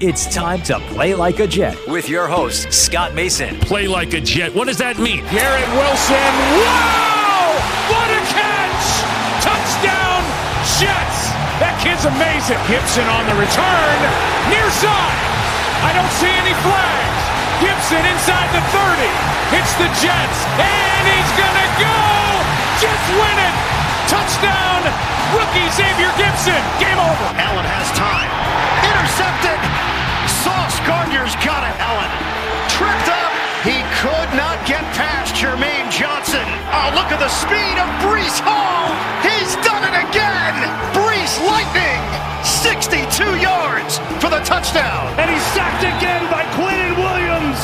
It's 0.00 0.24
time 0.32 0.64
to 0.64 0.80
play 0.96 1.12
like 1.12 1.40
a 1.40 1.46
Jet 1.46 1.76
with 1.84 2.08
your 2.08 2.24
host, 2.24 2.72
Scott 2.72 3.12
Mason. 3.12 3.60
Play 3.60 3.84
like 3.84 4.16
a 4.16 4.20
Jet. 4.24 4.48
What 4.56 4.64
does 4.64 4.80
that 4.80 4.96
mean? 4.96 5.20
Garrett 5.28 5.68
Wilson. 5.76 6.32
Wow! 6.56 7.52
What 7.92 8.08
a 8.08 8.22
catch! 8.32 8.86
Touchdown, 9.44 10.24
Jets! 10.80 11.20
That 11.60 11.76
kid's 11.84 12.08
amazing. 12.08 12.56
Gipson 12.64 13.04
on 13.12 13.28
the 13.28 13.36
return. 13.44 13.98
Near 14.48 14.72
side. 14.80 15.20
I 15.84 15.92
don't 15.92 16.14
see 16.16 16.32
any 16.32 16.56
flags. 16.64 17.20
Gipson 17.60 18.00
inside 18.00 18.48
the 18.56 18.64
30. 18.72 19.04
Hits 19.52 19.76
the 19.76 19.90
Jets. 20.00 20.38
And 20.64 21.04
he's 21.12 21.32
going 21.36 21.58
to 21.60 21.68
go! 21.76 22.00
Jets 22.80 23.08
win 23.20 23.36
it! 23.36 23.56
Touchdown! 24.08 25.19
Rookie 25.34 25.68
Xavier 25.70 26.10
Gipson. 26.18 26.58
Game 26.82 26.98
over. 26.98 27.28
Allen 27.38 27.66
has 27.66 27.86
time. 27.94 28.30
Intercepted. 28.82 29.58
Sauce 30.42 30.76
Gardner's 30.82 31.34
got 31.44 31.62
it. 31.62 31.74
Allen 31.78 32.10
tripped 32.66 33.08
up. 33.08 33.30
He 33.62 33.78
could 34.00 34.30
not 34.34 34.56
get 34.64 34.80
past 34.96 35.36
Jermaine 35.36 35.86
Johnson. 35.92 36.42
Oh, 36.72 36.90
look 36.96 37.12
at 37.12 37.20
the 37.20 37.28
speed 37.28 37.76
of 37.76 37.88
Breece 38.00 38.40
Hall. 38.40 38.88
He's 39.20 39.52
done 39.62 39.84
it 39.84 39.94
again. 39.94 40.56
Breece 40.96 41.36
Lightning. 41.44 42.00
62 42.42 43.36
yards 43.38 43.98
for 44.18 44.32
the 44.32 44.40
touchdown. 44.42 45.12
And 45.20 45.28
he's 45.30 45.44
sacked 45.52 45.84
again 45.84 46.24
by 46.32 46.42
Quinnen 46.56 46.96
Williams. 46.96 47.60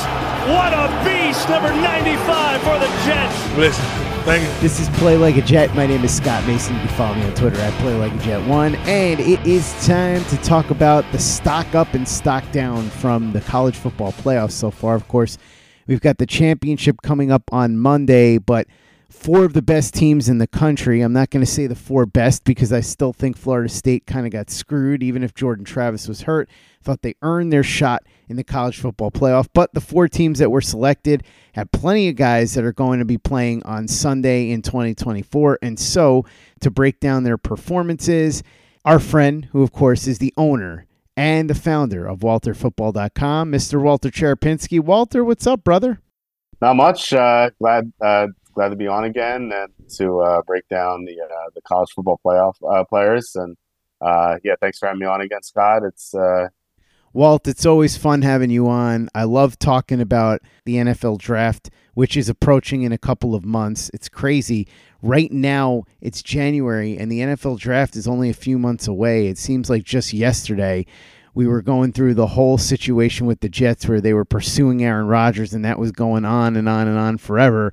What 0.52 0.70
a 0.76 0.86
beast, 1.02 1.48
number 1.48 1.72
95 1.72 2.62
for 2.62 2.78
the 2.78 2.86
Jets. 3.08 3.34
Listen, 3.56 4.05
thank 4.26 4.42
you. 4.42 4.60
This 4.60 4.80
is 4.80 4.88
Play 4.98 5.16
Like 5.16 5.36
a 5.36 5.40
Jet. 5.42 5.72
My 5.76 5.86
name 5.86 6.04
is 6.04 6.14
Scott 6.16 6.44
Mason. 6.48 6.74
You 6.74 6.80
can 6.80 6.88
follow 6.96 7.14
me 7.14 7.22
on 7.22 7.32
Twitter 7.34 7.60
at 7.60 7.72
Play 7.74 7.94
Like 7.94 8.12
a 8.12 8.18
Jet 8.18 8.44
One, 8.48 8.74
and 8.74 9.20
it 9.20 9.46
is 9.46 9.72
time 9.86 10.24
to 10.24 10.36
talk 10.38 10.70
about 10.70 11.04
the 11.12 11.18
stock 11.20 11.76
up 11.76 11.94
and 11.94 12.08
stock 12.08 12.42
down 12.50 12.90
from 12.90 13.32
the 13.32 13.40
college 13.40 13.76
football 13.76 14.10
playoffs 14.12 14.50
so 14.50 14.72
far. 14.72 14.96
Of 14.96 15.06
course, 15.06 15.38
we've 15.86 16.00
got 16.00 16.18
the 16.18 16.26
championship 16.26 17.02
coming 17.02 17.30
up 17.30 17.44
on 17.52 17.78
Monday, 17.78 18.38
but 18.38 18.66
four 19.08 19.44
of 19.44 19.52
the 19.52 19.62
best 19.62 19.94
teams 19.94 20.28
in 20.28 20.38
the 20.38 20.46
country. 20.46 21.00
I'm 21.00 21.12
not 21.12 21.30
going 21.30 21.44
to 21.44 21.50
say 21.50 21.66
the 21.66 21.74
four 21.74 22.06
best 22.06 22.44
because 22.44 22.72
I 22.72 22.80
still 22.80 23.12
think 23.12 23.36
Florida 23.36 23.68
State 23.68 24.06
kind 24.06 24.26
of 24.26 24.32
got 24.32 24.50
screwed, 24.50 25.02
even 25.02 25.22
if 25.22 25.34
Jordan 25.34 25.64
Travis 25.64 26.08
was 26.08 26.22
hurt. 26.22 26.48
I 26.48 26.84
Thought 26.84 27.02
they 27.02 27.14
earned 27.22 27.52
their 27.52 27.62
shot 27.62 28.04
in 28.28 28.36
the 28.36 28.44
college 28.44 28.78
football 28.78 29.10
playoff. 29.10 29.48
But 29.52 29.74
the 29.74 29.80
four 29.80 30.08
teams 30.08 30.38
that 30.38 30.50
were 30.50 30.60
selected 30.60 31.24
have 31.54 31.70
plenty 31.72 32.08
of 32.08 32.16
guys 32.16 32.54
that 32.54 32.64
are 32.64 32.72
going 32.72 32.98
to 32.98 33.04
be 33.04 33.18
playing 33.18 33.62
on 33.64 33.88
Sunday 33.88 34.50
in 34.50 34.62
2024. 34.62 35.58
And 35.62 35.78
so, 35.78 36.24
to 36.60 36.70
break 36.70 37.00
down 37.00 37.24
their 37.24 37.38
performances, 37.38 38.42
our 38.84 38.98
friend, 38.98 39.48
who 39.52 39.62
of 39.62 39.72
course 39.72 40.06
is 40.06 40.18
the 40.18 40.34
owner 40.36 40.86
and 41.16 41.48
the 41.48 41.54
founder 41.54 42.06
of 42.06 42.20
WalterFootball.com, 42.20 43.50
Mr. 43.50 43.80
Walter 43.80 44.10
Cherepinsky. 44.10 44.80
Walter, 44.80 45.24
what's 45.24 45.46
up, 45.46 45.64
brother? 45.64 46.00
Not 46.60 46.76
much. 46.76 47.12
Uh, 47.12 47.50
glad 47.58 47.92
uh, 48.00 48.28
glad 48.56 48.70
to 48.70 48.76
be 48.76 48.88
on 48.88 49.04
again 49.04 49.52
and 49.54 49.72
to 49.90 50.20
uh, 50.20 50.42
break 50.46 50.66
down 50.68 51.04
the 51.04 51.20
uh, 51.20 51.50
the 51.54 51.60
college 51.60 51.90
football 51.94 52.18
playoff 52.24 52.54
uh, 52.68 52.82
players. 52.84 53.36
And 53.36 53.56
uh, 54.00 54.36
yeah, 54.42 54.54
thanks 54.60 54.78
for 54.78 54.86
having 54.86 55.00
me 55.00 55.06
on 55.06 55.20
again, 55.20 55.42
Scott. 55.42 55.82
It's 55.84 56.14
uh, 56.14 56.48
Walt, 57.12 57.46
it's 57.46 57.66
always 57.66 57.96
fun 57.96 58.22
having 58.22 58.50
you 58.50 58.66
on. 58.66 59.08
I 59.14 59.24
love 59.24 59.58
talking 59.58 60.00
about 60.00 60.40
the 60.64 60.76
NFL 60.76 61.18
draft, 61.18 61.70
which 61.94 62.16
is 62.16 62.28
approaching 62.28 62.82
in 62.82 62.92
a 62.92 62.98
couple 62.98 63.34
of 63.34 63.44
months. 63.44 63.90
It's 63.94 64.08
crazy. 64.08 64.66
Right 65.02 65.30
now, 65.30 65.84
it's 66.00 66.22
January, 66.22 66.96
and 66.96 67.12
the 67.12 67.20
NFL 67.20 67.58
draft 67.58 67.94
is 67.94 68.08
only 68.08 68.30
a 68.30 68.34
few 68.34 68.58
months 68.58 68.88
away. 68.88 69.28
It 69.28 69.38
seems 69.38 69.70
like 69.70 69.84
just 69.84 70.12
yesterday 70.12 70.86
we 71.34 71.46
were 71.46 71.62
going 71.62 71.92
through 71.92 72.14
the 72.14 72.26
whole 72.26 72.56
situation 72.56 73.26
with 73.26 73.40
the 73.40 73.48
Jets 73.48 73.86
where 73.86 74.00
they 74.00 74.14
were 74.14 74.24
pursuing 74.24 74.82
Aaron 74.82 75.06
Rodgers, 75.06 75.52
and 75.52 75.64
that 75.64 75.78
was 75.78 75.92
going 75.92 76.24
on 76.24 76.56
and 76.56 76.68
on 76.68 76.88
and 76.88 76.98
on 76.98 77.18
forever. 77.18 77.72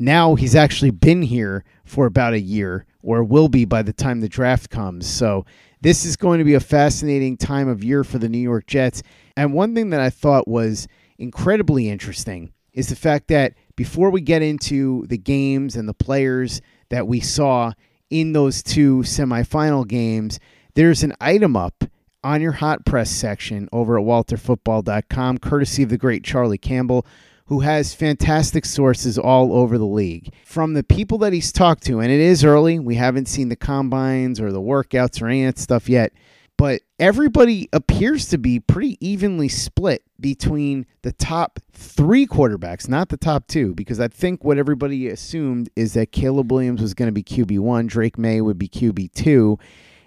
Now 0.00 0.34
he's 0.34 0.54
actually 0.54 0.92
been 0.92 1.20
here 1.20 1.62
for 1.84 2.06
about 2.06 2.32
a 2.32 2.40
year, 2.40 2.86
or 3.02 3.22
will 3.22 3.48
be 3.48 3.66
by 3.66 3.82
the 3.82 3.92
time 3.92 4.20
the 4.20 4.30
draft 4.30 4.70
comes. 4.70 5.06
So 5.06 5.44
this 5.82 6.06
is 6.06 6.16
going 6.16 6.38
to 6.38 6.44
be 6.44 6.54
a 6.54 6.60
fascinating 6.60 7.36
time 7.36 7.68
of 7.68 7.84
year 7.84 8.02
for 8.02 8.16
the 8.16 8.28
New 8.30 8.38
York 8.38 8.66
Jets. 8.66 9.02
And 9.36 9.52
one 9.52 9.74
thing 9.74 9.90
that 9.90 10.00
I 10.00 10.08
thought 10.08 10.48
was 10.48 10.88
incredibly 11.18 11.90
interesting 11.90 12.50
is 12.72 12.88
the 12.88 12.96
fact 12.96 13.28
that 13.28 13.52
before 13.76 14.08
we 14.08 14.22
get 14.22 14.40
into 14.40 15.04
the 15.08 15.18
games 15.18 15.76
and 15.76 15.86
the 15.86 15.92
players 15.92 16.62
that 16.88 17.06
we 17.06 17.20
saw 17.20 17.74
in 18.08 18.32
those 18.32 18.62
two 18.62 19.00
semifinal 19.00 19.86
games, 19.86 20.40
there's 20.76 21.02
an 21.02 21.12
item 21.20 21.56
up 21.56 21.84
on 22.24 22.40
your 22.40 22.52
hot 22.52 22.86
press 22.86 23.10
section 23.10 23.68
over 23.70 23.98
at 23.98 24.04
walterfootball.com, 24.06 25.36
courtesy 25.36 25.82
of 25.82 25.90
the 25.90 25.98
great 25.98 26.24
Charlie 26.24 26.56
Campbell, 26.56 27.04
who 27.50 27.60
has 27.60 27.92
fantastic 27.92 28.64
sources 28.64 29.18
all 29.18 29.52
over 29.52 29.76
the 29.76 29.84
league. 29.84 30.32
From 30.44 30.74
the 30.74 30.84
people 30.84 31.18
that 31.18 31.32
he's 31.32 31.50
talked 31.50 31.82
to, 31.86 31.98
and 31.98 32.10
it 32.10 32.20
is 32.20 32.44
early, 32.44 32.78
we 32.78 32.94
haven't 32.94 33.26
seen 33.26 33.48
the 33.48 33.56
combines 33.56 34.40
or 34.40 34.52
the 34.52 34.60
workouts 34.60 35.20
or 35.20 35.26
any 35.26 35.44
of 35.44 35.56
that 35.56 35.60
stuff 35.60 35.88
yet, 35.88 36.12
but 36.56 36.82
everybody 37.00 37.68
appears 37.72 38.28
to 38.28 38.38
be 38.38 38.60
pretty 38.60 39.04
evenly 39.04 39.48
split 39.48 40.04
between 40.20 40.86
the 41.02 41.10
top 41.10 41.58
three 41.72 42.24
quarterbacks, 42.24 42.88
not 42.88 43.08
the 43.08 43.16
top 43.16 43.48
two, 43.48 43.74
because 43.74 43.98
I 43.98 44.06
think 44.06 44.44
what 44.44 44.56
everybody 44.56 45.08
assumed 45.08 45.70
is 45.74 45.94
that 45.94 46.12
Caleb 46.12 46.52
Williams 46.52 46.80
was 46.80 46.94
going 46.94 47.08
to 47.08 47.12
be 47.12 47.24
QB1, 47.24 47.88
Drake 47.88 48.16
Maye 48.16 48.42
would 48.42 48.58
be 48.58 48.68
QB2 48.68 49.58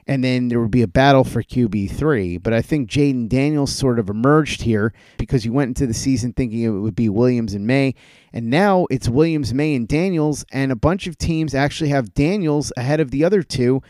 and 0.07 0.23
then 0.23 0.47
there 0.47 0.59
would 0.59 0.71
be 0.71 0.81
a 0.81 0.87
battle 0.87 1.23
for 1.23 1.43
QB3. 1.43 2.41
But 2.41 2.53
I 2.53 2.61
think 2.61 2.89
Jayden 2.89 3.29
Daniels 3.29 3.73
sort 3.73 3.99
of 3.99 4.09
emerged 4.09 4.61
here 4.61 4.93
because 5.17 5.45
you 5.45 5.53
went 5.53 5.69
into 5.69 5.87
the 5.87 5.93
season 5.93 6.33
thinking 6.33 6.61
it 6.61 6.69
would 6.69 6.95
be 6.95 7.09
Williams 7.09 7.53
and 7.53 7.67
Maye, 7.67 7.95
and 8.31 8.49
now 8.49 8.87
it's 8.89 9.09
Williams, 9.09 9.53
Maye, 9.53 9.75
and 9.75 9.87
Daniels, 9.87 10.45
and 10.51 10.71
a 10.71 10.75
bunch 10.75 11.07
of 11.07 11.17
teams 11.17 11.53
actually 11.55 11.89
have 11.89 12.13
Daniels 12.13 12.71
ahead 12.77 12.99
of 12.99 13.11
the 13.11 13.23
other 13.23 13.43
two. 13.43 13.81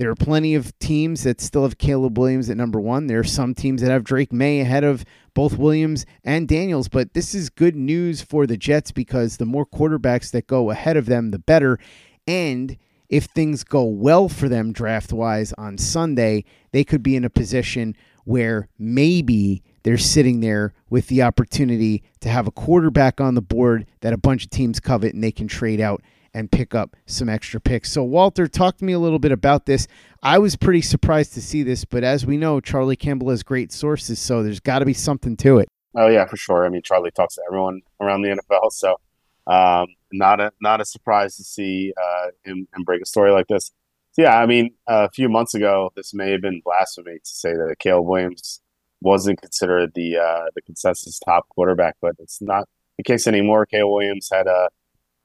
There 0.00 0.10
are 0.10 0.14
plenty 0.14 0.54
of 0.54 0.78
teams 0.78 1.24
that 1.24 1.42
still 1.42 1.64
have 1.64 1.76
Caleb 1.76 2.18
Williams 2.18 2.48
at 2.48 2.56
number 2.56 2.80
one. 2.80 3.06
There 3.06 3.20
are 3.20 3.24
some 3.24 3.54
teams 3.54 3.82
that 3.82 3.90
have 3.90 4.02
Drake 4.02 4.32
Maye 4.32 4.60
ahead 4.60 4.82
of 4.82 5.04
both 5.34 5.58
Williams 5.58 6.06
and 6.24 6.48
Daniels. 6.48 6.88
But 6.88 7.12
this 7.12 7.34
is 7.34 7.50
good 7.50 7.76
news 7.76 8.22
for 8.22 8.46
the 8.46 8.56
Jets 8.56 8.92
because 8.92 9.36
the 9.36 9.44
more 9.44 9.66
quarterbacks 9.66 10.30
that 10.30 10.46
go 10.46 10.70
ahead 10.70 10.96
of 10.96 11.04
them, 11.04 11.32
the 11.32 11.38
better. 11.38 11.78
And 12.26 12.78
if 13.10 13.24
things 13.24 13.64
go 13.64 13.84
well 13.84 14.28
for 14.28 14.48
them 14.48 14.72
draft 14.72 15.12
wise 15.12 15.52
on 15.58 15.76
Sunday, 15.76 16.44
they 16.70 16.84
could 16.84 17.02
be 17.02 17.16
in 17.16 17.24
a 17.24 17.30
position 17.30 17.94
where 18.24 18.68
maybe 18.78 19.62
they're 19.82 19.98
sitting 19.98 20.40
there 20.40 20.72
with 20.88 21.08
the 21.08 21.20
opportunity 21.20 22.02
to 22.20 22.28
have 22.28 22.46
a 22.46 22.52
quarterback 22.52 23.20
on 23.20 23.34
the 23.34 23.42
board 23.42 23.86
that 24.00 24.12
a 24.12 24.18
bunch 24.18 24.44
of 24.44 24.50
teams 24.50 24.78
covet 24.78 25.12
and 25.12 25.24
they 25.24 25.32
can 25.32 25.48
trade 25.48 25.80
out 25.80 26.02
and 26.32 26.52
pick 26.52 26.74
up 26.74 26.94
some 27.06 27.28
extra 27.28 27.60
picks. 27.60 27.90
So, 27.90 28.04
Walter, 28.04 28.46
talk 28.46 28.76
to 28.76 28.84
me 28.84 28.92
a 28.92 29.00
little 29.00 29.18
bit 29.18 29.32
about 29.32 29.66
this. 29.66 29.88
I 30.22 30.38
was 30.38 30.54
pretty 30.54 30.82
surprised 30.82 31.34
to 31.34 31.42
see 31.42 31.64
this, 31.64 31.84
but 31.84 32.04
as 32.04 32.24
we 32.24 32.36
know, 32.36 32.60
Charlie 32.60 32.94
Campbell 32.94 33.30
has 33.30 33.42
great 33.42 33.72
sources, 33.72 34.20
so 34.20 34.44
there's 34.44 34.60
got 34.60 34.78
to 34.78 34.84
be 34.84 34.94
something 34.94 35.36
to 35.38 35.58
it. 35.58 35.68
Oh 35.96 36.06
yeah, 36.06 36.24
for 36.26 36.36
sure. 36.36 36.64
I 36.64 36.68
mean, 36.68 36.82
Charlie 36.82 37.10
talks 37.10 37.34
to 37.34 37.42
everyone 37.48 37.80
around 38.00 38.22
the 38.22 38.28
NFL, 38.28 38.70
so 38.70 39.00
um, 39.50 39.88
not 40.12 40.40
a 40.40 40.52
not 40.60 40.80
a 40.80 40.84
surprise 40.84 41.36
to 41.36 41.44
see 41.44 41.92
uh, 42.00 42.28
him, 42.44 42.68
him 42.74 42.84
break 42.84 43.02
a 43.02 43.06
story 43.06 43.32
like 43.32 43.48
this. 43.48 43.72
So, 44.12 44.22
yeah, 44.22 44.38
I 44.38 44.46
mean, 44.46 44.74
a 44.86 45.10
few 45.10 45.28
months 45.28 45.54
ago, 45.54 45.90
this 45.96 46.14
may 46.14 46.30
have 46.30 46.40
been 46.40 46.62
blasphemy 46.64 47.18
to 47.18 47.30
say 47.30 47.52
that 47.52 47.76
Caleb 47.78 48.06
Williams 48.06 48.60
wasn't 49.00 49.40
considered 49.40 49.92
the 49.94 50.18
uh, 50.18 50.46
the 50.54 50.62
consensus 50.62 51.18
top 51.18 51.48
quarterback, 51.48 51.96
but 52.00 52.14
it's 52.18 52.40
not 52.40 52.68
the 52.96 53.02
case 53.02 53.26
anymore. 53.26 53.66
Caleb 53.66 53.92
Williams 53.92 54.28
had 54.32 54.46
a 54.46 54.68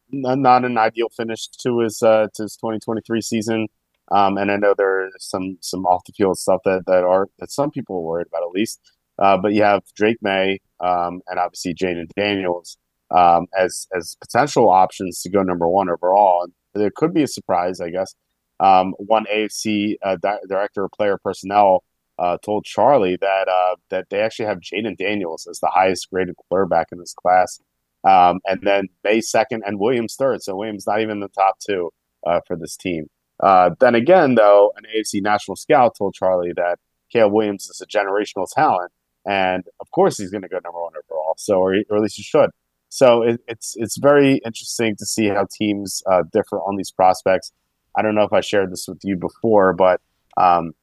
not 0.10 0.66
an 0.66 0.78
ideal 0.78 1.10
finish 1.10 1.48
to 1.48 1.80
his 1.80 2.02
uh, 2.02 2.28
to 2.34 2.44
his 2.44 2.56
2023 2.56 3.22
season. 3.22 3.68
Um, 4.12 4.38
and 4.38 4.52
I 4.52 4.58
know 4.58 4.74
there's 4.76 5.14
some 5.20 5.58
some 5.62 5.86
off 5.86 6.04
the 6.06 6.14
field 6.14 6.38
stuff 6.38 6.62
that 6.66 6.84
that 6.88 7.04
are 7.04 7.28
that 7.40 7.52
some 7.52 7.70
people 7.70 7.98
are 7.98 8.02
worried 8.02 8.28
about 8.28 8.44
at 8.44 8.52
least. 8.52 8.80
Uh, 9.18 9.38
but 9.38 9.54
you 9.54 9.64
have 9.64 9.82
Drake 9.96 10.18
Maye 10.22 10.60
um, 10.80 11.22
and 11.28 11.40
obviously 11.40 11.74
Jayden 11.74 12.08
Daniels 12.16 12.78
um, 13.16 13.48
as 13.58 13.88
as 13.96 14.16
potential 14.20 14.70
options 14.70 15.22
to 15.22 15.30
go 15.30 15.42
number 15.42 15.68
one 15.68 15.90
overall. 15.90 16.44
And 16.44 16.54
there 16.74 16.92
could 16.96 17.14
be 17.14 17.24
a 17.24 17.28
surprise, 17.28 17.80
I 17.80 17.90
guess. 17.90 18.14
Um, 18.60 18.94
one 18.98 19.26
AFC 19.34 19.96
uh, 20.04 20.18
di- 20.22 20.40
director 20.48 20.86
of 20.86 20.92
player 20.92 21.18
personnel 21.18 21.84
uh, 22.18 22.38
told 22.44 22.66
Charlie 22.66 23.18
that 23.20 23.48
uh, 23.48 23.76
that 23.90 24.10
they 24.10 24.22
actually 24.22 24.46
have 24.46 24.60
Jayden 24.60 24.98
Daniels 24.98 25.48
as 25.50 25.60
the 25.60 25.72
highest 25.74 26.10
graded 26.10 26.36
quarterback 26.50 26.88
in 26.92 27.00
this 27.00 27.14
class, 27.14 27.60
um, 28.04 28.40
and 28.46 28.62
then 28.64 28.88
Maye 29.04 29.22
second 29.22 29.64
and 29.66 29.80
Williams 29.80 30.16
third. 30.16 30.42
So 30.42 30.56
Williams 30.56 30.88
not 30.88 31.02
even 31.02 31.12
in 31.12 31.20
the 31.20 31.28
top 31.30 31.58
two 31.60 31.92
uh, 32.26 32.40
for 32.48 32.56
this 32.56 32.78
team. 32.78 33.08
Uh, 33.42 33.72
then 33.82 33.96
again, 33.96 34.36
though, 34.36 34.72
an 34.78 34.84
AFC 34.96 35.22
national 35.22 35.58
scout 35.58 35.96
told 35.98 36.14
Charlie 36.14 36.54
that 36.56 36.80
Caleb 37.12 37.34
Williams 37.34 37.70
is 37.70 37.82
a 37.82 37.86
generational 37.86 38.48
talent, 38.50 38.92
and 39.26 39.66
of 39.82 39.92
course 39.92 40.18
he's 40.18 40.32
going 40.32 40.44
to 40.44 40.48
go 40.48 40.60
number 40.64 40.82
one 40.82 40.94
overall. 40.96 41.36
So, 41.38 41.56
or, 41.56 41.76
or 41.90 41.98
at 41.98 42.02
least 42.02 42.16
he 42.16 42.24
should. 42.24 42.50
So 42.90 43.24
it, 43.24 43.42
it's 43.48 43.76
it's 43.78 43.98
very 43.98 44.42
interesting 44.46 44.96
to 44.98 45.06
see 45.06 45.28
how 45.28 45.48
teams 45.52 46.02
uh, 46.10 46.24
differ 46.32 46.60
on 46.60 46.78
these 46.78 46.92
prospects. 46.92 47.52
I 47.98 48.02
don't 48.02 48.16
know 48.16 48.24
if 48.24 48.34
I 48.34 48.42
shared 48.42 48.72
this 48.72 48.88
with 48.88 49.00
you 49.04 49.16
before, 49.16 49.74
but 49.74 50.02
um, 50.38 50.74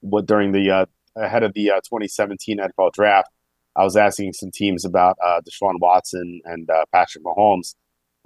what 0.00 0.26
during 0.26 0.52
the 0.52 0.70
uh, 0.70 0.86
ahead 1.16 1.42
of 1.42 1.54
the 1.54 1.70
uh, 1.70 1.76
2017 1.76 2.58
NFL 2.58 2.92
draft, 2.92 3.30
I 3.76 3.84
was 3.84 3.96
asking 3.96 4.34
some 4.34 4.50
teams 4.52 4.84
about 4.84 5.16
uh, 5.24 5.40
Deshaun 5.40 5.80
Watson 5.80 6.40
and 6.44 6.68
uh, 6.70 6.84
Patrick 6.92 7.24
Mahomes. 7.24 7.74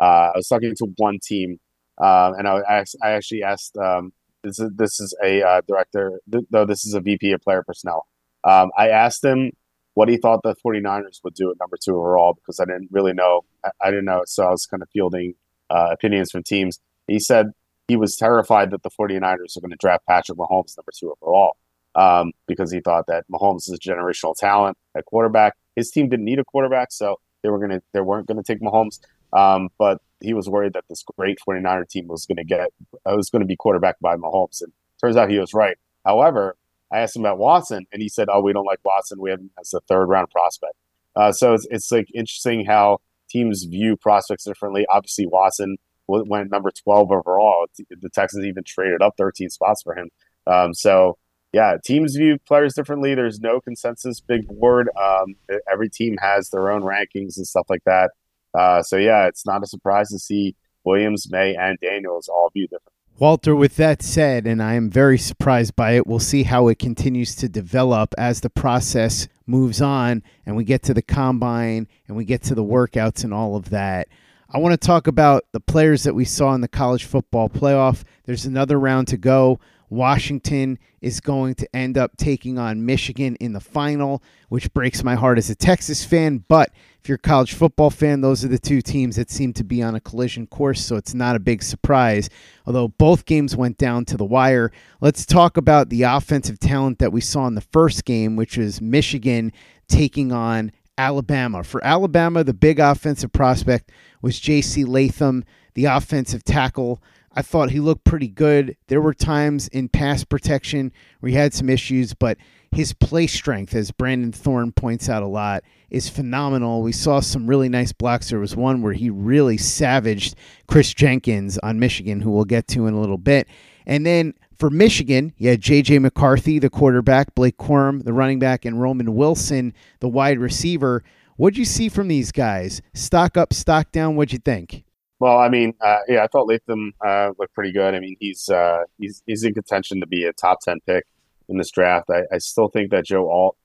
Uh, 0.01 0.31
I 0.35 0.37
was 0.37 0.49
talking 0.49 0.75
to 0.77 0.87
one 0.97 1.19
team, 1.23 1.59
uh, 2.01 2.33
and 2.37 2.47
I, 2.47 2.85
I, 3.03 3.11
actually 3.11 3.43
asked 3.43 3.77
um, 3.77 4.13
this 4.45 4.59
is 4.61 4.71
this 4.77 5.01
is 5.01 5.17
a 5.25 5.43
uh, 5.43 5.61
director, 5.67 6.21
though 6.27 6.65
this 6.65 6.87
is 6.87 6.95
a 6.95 7.01
VP 7.01 7.33
of 7.33 7.41
player 7.41 7.63
personnel. 7.63 8.07
Um, 8.45 8.71
I 8.77 8.91
asked 8.91 9.25
him 9.25 9.53
what 9.99 10.09
he 10.09 10.17
thought 10.17 10.45
the 10.45 10.55
49ers 10.65 11.19
would 11.25 11.35
do 11.35 11.51
at 11.51 11.57
number 11.59 11.77
two 11.77 11.97
overall 11.97 12.35
because 12.35 12.61
I 12.61 12.67
didn't 12.67 12.87
really 12.93 13.13
know. 13.13 13.41
I, 13.65 13.71
I 13.81 13.91
didn't 13.91 14.05
know, 14.05 14.23
so 14.27 14.47
I 14.47 14.51
was 14.51 14.65
kind 14.65 14.81
of 14.81 14.89
fielding 14.91 15.35
uh, 15.71 15.89
opinions 15.91 16.31
from 16.31 16.45
teams. 16.45 16.79
He 17.09 17.19
said 17.19 17.51
he 17.89 17.97
was 17.97 18.15
terrified 18.15 18.71
that 18.71 18.85
the 18.85 18.91
49ers 18.91 19.57
are 19.57 19.61
going 19.61 19.73
to 19.73 19.77
draft 19.77 20.07
Patrick 20.07 20.39
Mahomes 20.39 20.77
number 20.77 20.93
two 20.97 21.13
overall 21.21 21.57
um, 21.97 22.31
because 22.47 22.71
he 22.71 22.79
thought 22.79 23.09
that 23.09 23.25
Mahomes 23.29 23.69
is 23.69 23.71
a 23.73 23.79
generational 23.79 24.37
talent 24.37 24.79
at 24.97 25.05
quarterback. 25.05 25.55
His 25.75 25.91
team 25.91 26.09
didn't 26.09 26.27
need 26.27 26.39
a 26.39 26.45
quarterback, 26.45 26.93
so 26.93 27.17
they 27.43 27.49
were 27.49 27.59
gonna 27.59 27.83
they 27.93 28.01
weren't 28.01 28.29
going 28.29 28.41
to 28.41 28.45
take 28.45 28.63
Mahomes. 28.63 29.01
Um, 29.33 29.69
but 29.81 30.01
he 30.21 30.33
was 30.33 30.49
worried 30.49 30.75
that 30.75 30.85
this 30.89 31.03
great 31.17 31.41
49er 31.47 31.89
team 31.89 32.07
was 32.07 32.25
going 32.25 32.37
to 32.37 32.45
get 32.45 32.69
was 33.05 33.31
going 33.31 33.41
to 33.41 33.47
be 33.47 33.57
quarterbacked 33.57 34.01
by 34.01 34.15
Mahomes, 34.15 34.63
and 34.63 34.73
turns 35.01 35.17
out 35.17 35.29
he 35.29 35.41
was 35.41 35.53
right. 35.55 35.77
However, 36.05 36.55
I 36.93 37.01
asked 37.01 37.17
him 37.17 37.23
about 37.23 37.39
Watson, 37.39 37.87
and 37.93 38.01
he 38.03 38.09
said, 38.09 38.29
"Oh, 38.31 38.41
we 38.41 38.53
don't 38.53 38.65
like 38.65 38.81
Watson. 38.85 39.21
We 39.21 39.31
have 39.31 39.41
him 39.41 39.51
as 39.61 39.73
a 39.75 39.81
third 39.89 40.07
round 40.07 40.31
prospect." 40.31 40.75
Uh, 41.17 41.33
so 41.33 41.55
it's 41.55 41.67
it's 41.71 41.91
like 41.93 42.07
interesting 42.15 42.65
how 42.65 42.99
teams 43.29 43.65
view 43.65 43.97
prospects 43.97 44.45
differently. 44.45 44.87
Obviously, 44.91 45.27
Watson 45.27 45.77
went 46.07 46.51
number 46.51 46.71
twelve 46.71 47.11
overall. 47.13 47.67
The 47.89 48.11
Texans 48.11 48.47
even 48.47 48.65
traded 48.65 49.03
up 49.03 49.15
thirteen 49.19 49.51
spots 49.51 49.83
for 49.83 49.97
him. 49.97 50.09
Um, 50.47 50.75
so 50.75 51.19
yeah, 51.53 51.77
teams 51.85 52.15
view 52.15 52.39
players 52.47 52.75
differently. 52.75 53.15
There's 53.15 53.41
no 53.41 53.61
consensus 53.61 54.21
big 54.21 54.47
board. 54.49 54.91
Um, 55.01 55.37
every 55.71 55.89
team 55.89 56.17
has 56.21 56.51
their 56.51 56.71
own 56.71 56.83
rankings 56.83 57.37
and 57.37 57.47
stuff 57.47 57.67
like 57.69 57.85
that. 57.85 58.11
Uh, 58.59 58.83
so 58.83 58.97
yeah, 58.97 59.27
it's 59.27 59.47
not 59.47 59.63
a 59.63 59.67
surprise 59.67 60.09
to 60.11 60.19
see 60.19 60.57
Williams, 60.85 61.31
Maye, 61.31 61.57
and 61.59 61.79
Daniels 61.81 62.29
all 62.29 62.51
view 62.53 62.67
different. 62.67 62.98
Walter, 63.21 63.57
with 63.57 63.75
that 63.75 64.01
said, 64.01 64.47
and 64.47 64.63
I 64.63 64.75
am 64.75 64.89
very 64.89 65.19
surprised 65.19 65.75
by 65.75 65.93
it, 65.93 66.07
we'll 66.07 66.21
see 66.21 66.45
how 66.45 66.69
it 66.69 66.79
continues 66.79 67.35
to 67.37 67.49
develop 67.49 68.15
as 68.17 68.41
the 68.41 68.51
process 68.51 69.27
moves 69.45 69.83
on 69.83 70.23
and 70.47 70.55
we 70.55 70.63
get 70.63 70.85
to 70.85 70.95
the 70.95 71.03
combine 71.03 71.89
and 72.07 72.17
we 72.17 72.25
get 72.25 72.43
to 72.45 72.55
the 72.55 72.63
workouts 72.63 73.25
and 73.25 73.35
all 73.35 73.57
of 73.57 73.71
that. 73.71 74.07
I 74.49 74.59
want 74.59 74.81
to 74.81 74.87
talk 74.87 75.09
about 75.09 75.47
the 75.51 75.59
players 75.59 76.05
that 76.05 76.15
we 76.15 76.25
saw 76.25 76.55
in 76.55 76.61
the 76.61 76.69
college 76.69 77.07
football 77.07 77.49
playoff. 77.49 78.05
There's 78.25 78.47
another 78.47 78.79
round 78.79 79.09
to 79.09 79.17
go. 79.17 79.59
Washington 79.91 80.79
is 81.01 81.21
going 81.21 81.55
to 81.55 81.77
end 81.77 81.97
up 81.97 82.17
taking 82.17 82.59
on 82.59 82.85
Michigan 82.85 83.37
in 83.37 83.53
the 83.53 83.61
final, 83.61 84.23
which 84.49 84.73
breaks 84.75 85.03
my 85.03 85.15
heart 85.15 85.39
as 85.39 85.51
a 85.51 85.55
Texas 85.55 86.05
fan. 86.05 86.45
But 86.49 86.71
if 87.01 87.09
you're 87.09 87.17
a 87.17 87.19
college 87.19 87.55
football 87.55 87.91
fan, 87.91 88.21
those 88.21 88.45
are 88.45 88.49
the 88.49 88.59
two 88.59 88.83
teams 88.83 89.17
that 89.17 89.31
seem 89.31 89.53
to 89.55 89.65
be 89.65 89.83
on 89.83 89.95
a 89.95 90.01
collision 90.01 90.47
course, 90.47 90.85
so 90.85 90.97
it's 90.97 91.15
not 91.15 91.37
a 91.37 91.41
big 91.41 91.63
surprise. 91.63 92.29
Although 92.67 92.89
both 92.89 93.25
games 93.25 93.57
went 93.57 93.79
down 93.79 94.05
to 94.07 94.17
the 94.17 94.25
wire, 94.25 94.73
let's 95.01 95.25
talk 95.25 95.57
about 95.57 95.89
the 95.89 96.03
offensive 96.03 96.59
talent 96.59 96.99
that 96.99 97.13
we 97.13 97.21
saw 97.21 97.47
in 97.47 97.55
the 97.55 97.61
first 97.61 98.05
game, 98.05 98.37
which 98.37 98.59
was 98.59 98.81
Michigan 98.81 99.53
taking 99.89 100.33
on 100.33 100.73
Alabama. 100.99 101.63
For 101.63 101.83
Alabama, 101.85 102.45
the 102.45 102.53
big 102.53 102.81
offensive 102.81 103.33
prospect 103.33 103.91
was 104.21 104.41
J.C. 104.41 104.85
Latham, 104.85 105.45
the 105.75 105.85
offensive 105.87 106.45
tackle. 106.45 107.01
I 107.39 107.43
thought 107.43 107.71
he 107.71 107.79
looked 107.79 108.03
pretty 108.03 108.27
good. 108.27 108.77
There 108.89 109.01
were 109.01 109.15
times 109.15 109.69
in 109.69 109.89
pass 109.89 110.25
protection 110.25 110.91
where 111.21 111.31
he 111.31 111.37
had 111.37 111.55
some 111.55 111.71
issues, 111.71 112.13
but 112.13 112.37
his 112.73 112.93
play 112.93 113.29
strength, 113.29 113.77
as 113.77 113.93
Brandon 113.93 114.33
Thorn 114.33 114.73
points 114.73 115.09
out 115.09 115.23
a 115.23 115.29
lot, 115.29 115.63
is 115.89 116.09
phenomenal. 116.09 116.83
We 116.83 116.91
saw 116.91 117.21
some 117.21 117.47
really 117.47 117.69
nice 117.69 117.93
blocks. 117.93 118.29
There 118.31 118.41
was 118.41 118.57
one 118.57 118.83
where 118.83 118.93
he 118.93 119.09
really 119.09 119.57
savaged 119.57 120.35
Kris 120.67 120.93
Jenkins 120.93 121.59
on 121.59 121.79
Michigan, 121.79 122.23
who 122.23 122.33
we'll 122.33 122.45
get 122.45 122.67
to 122.69 122.89
in 122.89 122.95
a 122.95 123.01
little 123.01 123.19
bit. 123.19 123.47
And 123.87 124.05
then 124.05 124.35
for 124.59 124.69
Michigan, 124.69 125.33
you 125.37 125.51
had 125.51 125.61
J.J. 125.61 126.01
McCarthy, 126.01 126.59
the 126.59 126.69
quarterback, 126.69 127.37
Blake 127.37 127.57
Corum, 127.57 128.03
the 128.03 128.13
running 128.13 128.41
back, 128.41 128.65
and 128.65 128.83
Roman 128.83 129.15
Wilson, 129.15 129.75
the 130.01 130.09
wide 130.09 130.41
receiver. 130.41 131.05
What'd 131.37 131.57
you 131.57 131.65
see 131.65 131.89
from 131.89 132.09
these 132.09 132.33
guys? 132.33 132.83
Stock 132.95 133.37
up, 133.37 133.53
stock 133.53 133.93
down. 133.93 134.17
What'd 134.17 134.33
you 134.33 134.41
think? 134.41 134.83
Well, 135.21 135.39
I 135.39 135.49
mean, 135.49 135.75
uh, 135.81 135.99
yeah, 136.07 136.23
I 136.23 136.29
thought 136.29 136.47
Latham 136.47 136.93
uh, 137.05 137.31
looked 137.39 137.55
pretty 137.55 137.73
good. 137.73 137.95
I 137.95 138.01
mean, 138.01 138.17
he's 138.21 138.49
uh, 138.49 138.85
he's 138.99 139.23
he's 139.27 139.45
in 139.45 139.55
contention 139.55 140.01
to 140.01 140.07
be 140.07 140.25
a 140.25 140.33
top 140.33 140.61
ten 140.61 140.79
pick 140.87 141.05
in 141.49 141.57
this 141.59 141.71
draft. 141.71 142.09
I, 142.11 142.23
I 142.33 142.39
still 142.39 142.69
think 142.69 142.91
that 142.93 143.05
Joe 143.05 143.29
Alt 143.29 143.57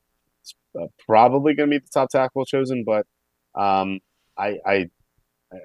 is 0.44 0.56
uh, 0.80 0.88
probably 1.06 1.54
going 1.54 1.70
to 1.70 1.80
be 1.80 1.84
the 1.84 1.90
top 1.94 2.10
tackle 2.10 2.46
chosen, 2.46 2.84
but 2.84 3.06
um, 3.56 4.00
I, 4.38 4.58
I 4.66 4.90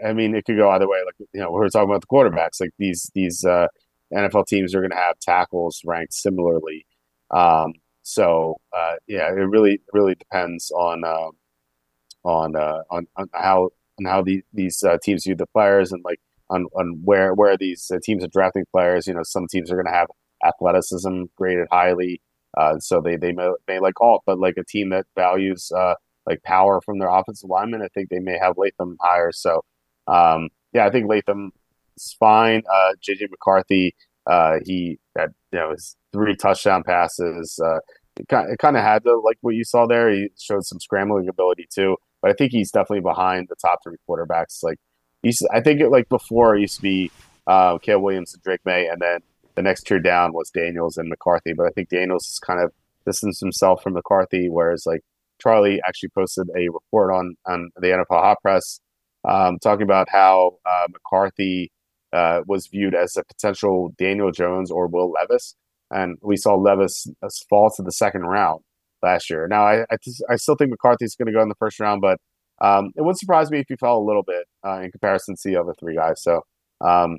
I 0.05 0.13
mean, 0.13 0.35
it 0.35 0.45
could 0.45 0.57
go 0.57 0.71
either 0.71 0.89
way. 0.89 0.99
Like 1.05 1.15
you 1.33 1.41
know, 1.41 1.51
we 1.51 1.65
are 1.65 1.71
talking 1.71 1.91
about 1.91 2.03
the 2.03 2.07
quarterbacks. 2.07 2.61
Like 2.61 2.73
these 2.79 3.11
these 3.15 3.45
uh, 3.45 3.69
NFL 4.13 4.47
teams 4.47 4.75
are 4.75 4.81
going 4.81 4.91
to 4.91 4.97
have 4.97 5.19
tackles 5.21 5.83
ranked 5.85 6.15
similarly. 6.15 6.87
Um, 7.31 7.75
so 8.03 8.57
uh, 8.77 8.97
yeah, 9.07 9.29
it 9.29 9.33
really 9.33 9.81
really 9.93 10.15
depends 10.15 10.71
on 10.71 11.05
on, 11.05 11.33
on 12.25 12.57
on 13.17 13.29
how 13.33 13.71
on 13.99 14.05
how 14.05 14.23
the, 14.23 14.43
these 14.53 14.83
uh, 14.83 14.99
teams 15.03 15.25
view 15.25 15.35
the 15.35 15.47
players 15.47 15.93
and 15.93 16.03
like 16.05 16.21
on, 16.51 16.67
on 16.75 17.01
where 17.05 17.35
where 17.35 17.57
these 17.57 17.91
uh, 17.93 17.99
teams 18.03 18.25
are 18.25 18.29
drafting 18.29 18.65
players. 18.73 19.07
You 19.07 19.15
know, 19.15 19.23
some 19.23 19.47
teams 19.49 19.71
are 19.71 19.77
going 19.77 19.87
to 19.87 19.93
have 19.93 20.09
athleticism 20.45 21.25
graded 21.37 21.69
highly, 21.71 22.21
uh, 22.57 22.79
so 22.79 23.01
they 23.01 23.17
they 23.17 23.33
may, 23.33 23.51
may 23.67 23.81
like 23.81 24.01
Alt, 24.01 24.23
but 24.27 24.39
like 24.39 24.57
a 24.57 24.65
team 24.65 24.91
that 24.91 25.07
values 25.15 25.71
uh, 25.77 25.95
like 26.27 26.43
power 26.43 26.81
from 26.81 26.99
their 26.99 27.09
offensive 27.09 27.51
lineman, 27.51 27.83
I 27.83 27.89
think 27.89 28.09
they 28.09 28.21
may 28.21 28.39
have 28.39 28.57
Latham 28.57 28.97
higher. 29.01 29.33
So 29.33 29.63
um, 30.07 30.49
yeah, 30.73 30.87
I 30.87 30.91
think 30.91 31.09
Latham 31.09 31.53
is 31.97 32.17
fine. 32.19 32.63
Uh, 32.71 32.93
JJ 33.07 33.31
McCarthy, 33.31 33.95
uh, 34.27 34.57
he 34.65 34.99
had 35.17 35.31
you 35.53 35.59
know 35.59 35.71
his 35.73 35.97
three 36.13 36.37
touchdown 36.37 36.83
passes. 36.83 37.61
kind, 38.29 38.51
it 38.51 38.59
kind 38.59 38.77
of 38.77 38.83
had 38.83 39.05
to 39.05 39.19
like 39.19 39.39
what 39.43 39.55
you 39.55 39.65
saw 39.65 39.87
there. 39.87 40.11
He 40.11 40.29
showed 40.39 40.65
some 40.65 40.81
scrambling 40.81 41.29
ability 41.29 41.69
too 41.73 41.97
but 42.21 42.31
I 42.31 42.35
think 42.35 42.53
he's 42.53 42.71
definitely 42.71 43.01
behind 43.01 43.49
the 43.49 43.57
top 43.57 43.81
three 43.83 43.97
quarterbacks. 44.09 44.63
Like, 44.63 44.79
to, 45.25 45.49
I 45.53 45.61
think 45.61 45.81
it 45.81 45.91
like 45.91 46.09
before 46.09 46.57
it 46.57 46.61
used 46.61 46.77
to 46.77 46.83
be 46.83 47.11
uh, 47.47 47.79
Caleb 47.79 48.03
Williams 48.03 48.35
and 48.35 48.43
Drake 48.43 48.61
Maye, 48.65 48.89
and 48.89 49.01
then 49.01 49.21
the 49.55 49.63
next 49.63 49.87
tier 49.87 50.01
down 50.01 50.33
was 50.33 50.51
Daniels 50.51 50.97
and 50.97 51.09
McCarthy. 51.09 51.53
But 51.53 51.67
I 51.67 51.71
think 51.71 51.89
Daniels 51.89 52.27
has 52.27 52.39
kind 52.39 52.61
of 52.61 52.73
distanced 53.05 53.41
himself 53.41 53.83
from 53.83 53.95
McCarthy, 53.95 54.49
whereas 54.49 54.85
like 54.87 55.03
Charlie 55.41 55.81
actually 55.87 56.11
posted 56.11 56.49
a 56.57 56.69
report 56.69 57.13
on 57.13 57.37
on 57.47 57.71
the 57.77 57.89
NFL 57.89 58.23
Hot 58.23 58.41
Press 58.43 58.81
um, 59.29 59.59
talking 59.59 59.83
about 59.83 60.09
how 60.09 60.59
uh, 60.65 60.87
McCarthy 60.91 61.73
uh, 62.13 62.43
was 62.47 62.67
viewed 62.67 62.95
as 62.95 63.17
a 63.17 63.25
potential 63.25 63.95
Daniel 63.99 64.31
Jones 64.31 64.71
or 64.71 64.87
Will 64.87 65.11
Levis, 65.11 65.55
and 65.91 66.19
we 66.23 66.37
saw 66.37 66.55
Levis 66.55 67.07
uh, 67.23 67.29
fall 67.49 67.71
to 67.77 67.83
the 67.83 67.93
second 67.93 68.23
round 68.23 68.63
last 69.03 69.31
year. 69.31 69.47
Now, 69.49 69.65
I 69.65 69.83
I, 69.91 69.97
I 70.31 70.37
still 70.37 70.57
think 70.57 70.71
McCarthy's 70.71 71.15
going 71.15 71.27
to 71.27 71.33
go 71.33 71.43
in 71.43 71.49
the 71.49 71.55
first 71.57 71.81
round, 71.81 72.01
but 72.01 72.19
um, 72.61 72.93
it 72.97 73.03
wouldn't 73.03 73.19
surprise 73.19 73.51
me 73.51 73.61
if 73.61 73.67
he 73.69 73.77
fell 73.77 73.99
a 73.99 74.05
little 74.05 74.23
bit 74.23 74.47
uh, 74.67 74.81
in 74.81 74.91
comparison 74.91 75.37
to 75.37 75.49
the 75.49 75.57
other 75.57 75.75
three 75.79 75.95
guys. 75.95 76.23
So, 76.23 76.43
um, 76.81 77.19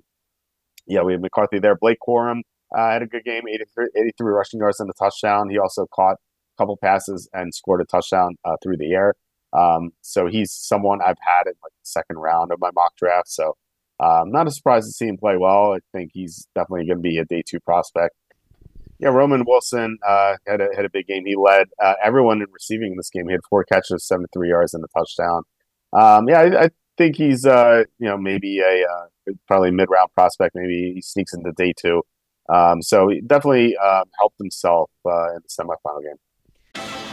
yeah, 0.87 1.01
we 1.01 1.13
have 1.13 1.21
McCarthy 1.21 1.59
there. 1.59 1.75
Blake 1.75 1.99
Corum 2.05 2.41
uh, 2.75 2.91
had 2.91 3.01
a 3.01 3.07
good 3.07 3.23
game, 3.23 3.43
83, 3.47 3.87
83 3.95 4.31
rushing 4.31 4.59
yards 4.59 4.79
and 4.79 4.89
a 4.89 4.93
touchdown. 4.93 5.49
He 5.49 5.57
also 5.57 5.87
caught 5.93 6.15
a 6.15 6.57
couple 6.57 6.77
passes 6.77 7.29
and 7.33 7.53
scored 7.53 7.81
a 7.81 7.85
touchdown 7.85 8.35
uh, 8.43 8.57
through 8.61 8.77
the 8.77 8.91
air. 8.93 9.15
Um, 9.53 9.91
so 10.01 10.27
he's 10.27 10.51
someone 10.51 10.99
I've 11.01 11.17
had 11.21 11.47
in 11.47 11.53
like 11.63 11.71
the 11.71 11.85
second 11.85 12.17
round 12.17 12.51
of 12.51 12.59
my 12.59 12.69
mock 12.75 12.95
draft. 12.97 13.29
So 13.29 13.55
um, 13.99 14.31
not 14.31 14.47
a 14.47 14.51
surprise 14.51 14.85
to 14.85 14.91
see 14.91 15.07
him 15.07 15.17
play 15.17 15.37
well. 15.37 15.73
I 15.73 15.79
think 15.91 16.11
he's 16.13 16.47
definitely 16.55 16.85
going 16.85 16.99
to 16.99 17.01
be 17.01 17.17
a 17.17 17.25
day 17.25 17.43
two 17.45 17.59
prospect. 17.59 18.15
Yeah, 18.99 19.09
Roman 19.09 19.45
Wilson 19.45 19.97
uh, 20.05 20.35
had 20.45 20.59
a 20.59 20.67
had 20.75 20.85
a 20.85 20.89
big 20.89 21.07
game. 21.07 21.25
He 21.25 21.35
led 21.35 21.67
uh, 21.81 21.93
everyone 22.03 22.41
in 22.41 22.47
receiving 22.51 22.91
in 22.91 22.97
this 22.97 23.09
game. 23.09 23.27
He 23.27 23.31
had 23.31 23.41
four 23.49 23.63
catches, 23.63 24.05
seventy 24.05 24.27
three 24.33 24.49
yards, 24.49 24.73
and 24.73 24.83
a 24.83 24.87
touchdown. 24.97 25.43
Um, 25.93 26.27
yeah, 26.27 26.39
I, 26.41 26.63
I, 26.65 26.69
think 26.97 27.15
he's 27.15 27.45
uh, 27.45 27.85
you 27.97 28.09
know 28.09 28.17
maybe 28.17 28.59
a 28.59 28.83
uh, 28.83 29.33
probably 29.47 29.71
mid 29.71 29.89
round 29.89 30.09
prospect. 30.15 30.53
Maybe 30.53 30.91
he 30.95 31.01
sneaks 31.01 31.33
into 31.33 31.51
day 31.53 31.73
two. 31.79 32.03
Um, 32.53 32.81
so 32.81 33.07
he 33.07 33.21
definitely 33.21 33.77
um, 33.77 34.05
helped 34.17 34.37
himself 34.37 34.91
uh, 35.05 35.29
in 35.35 35.39
the 35.43 35.49
semifinal 35.49 36.01
game. 36.03 36.17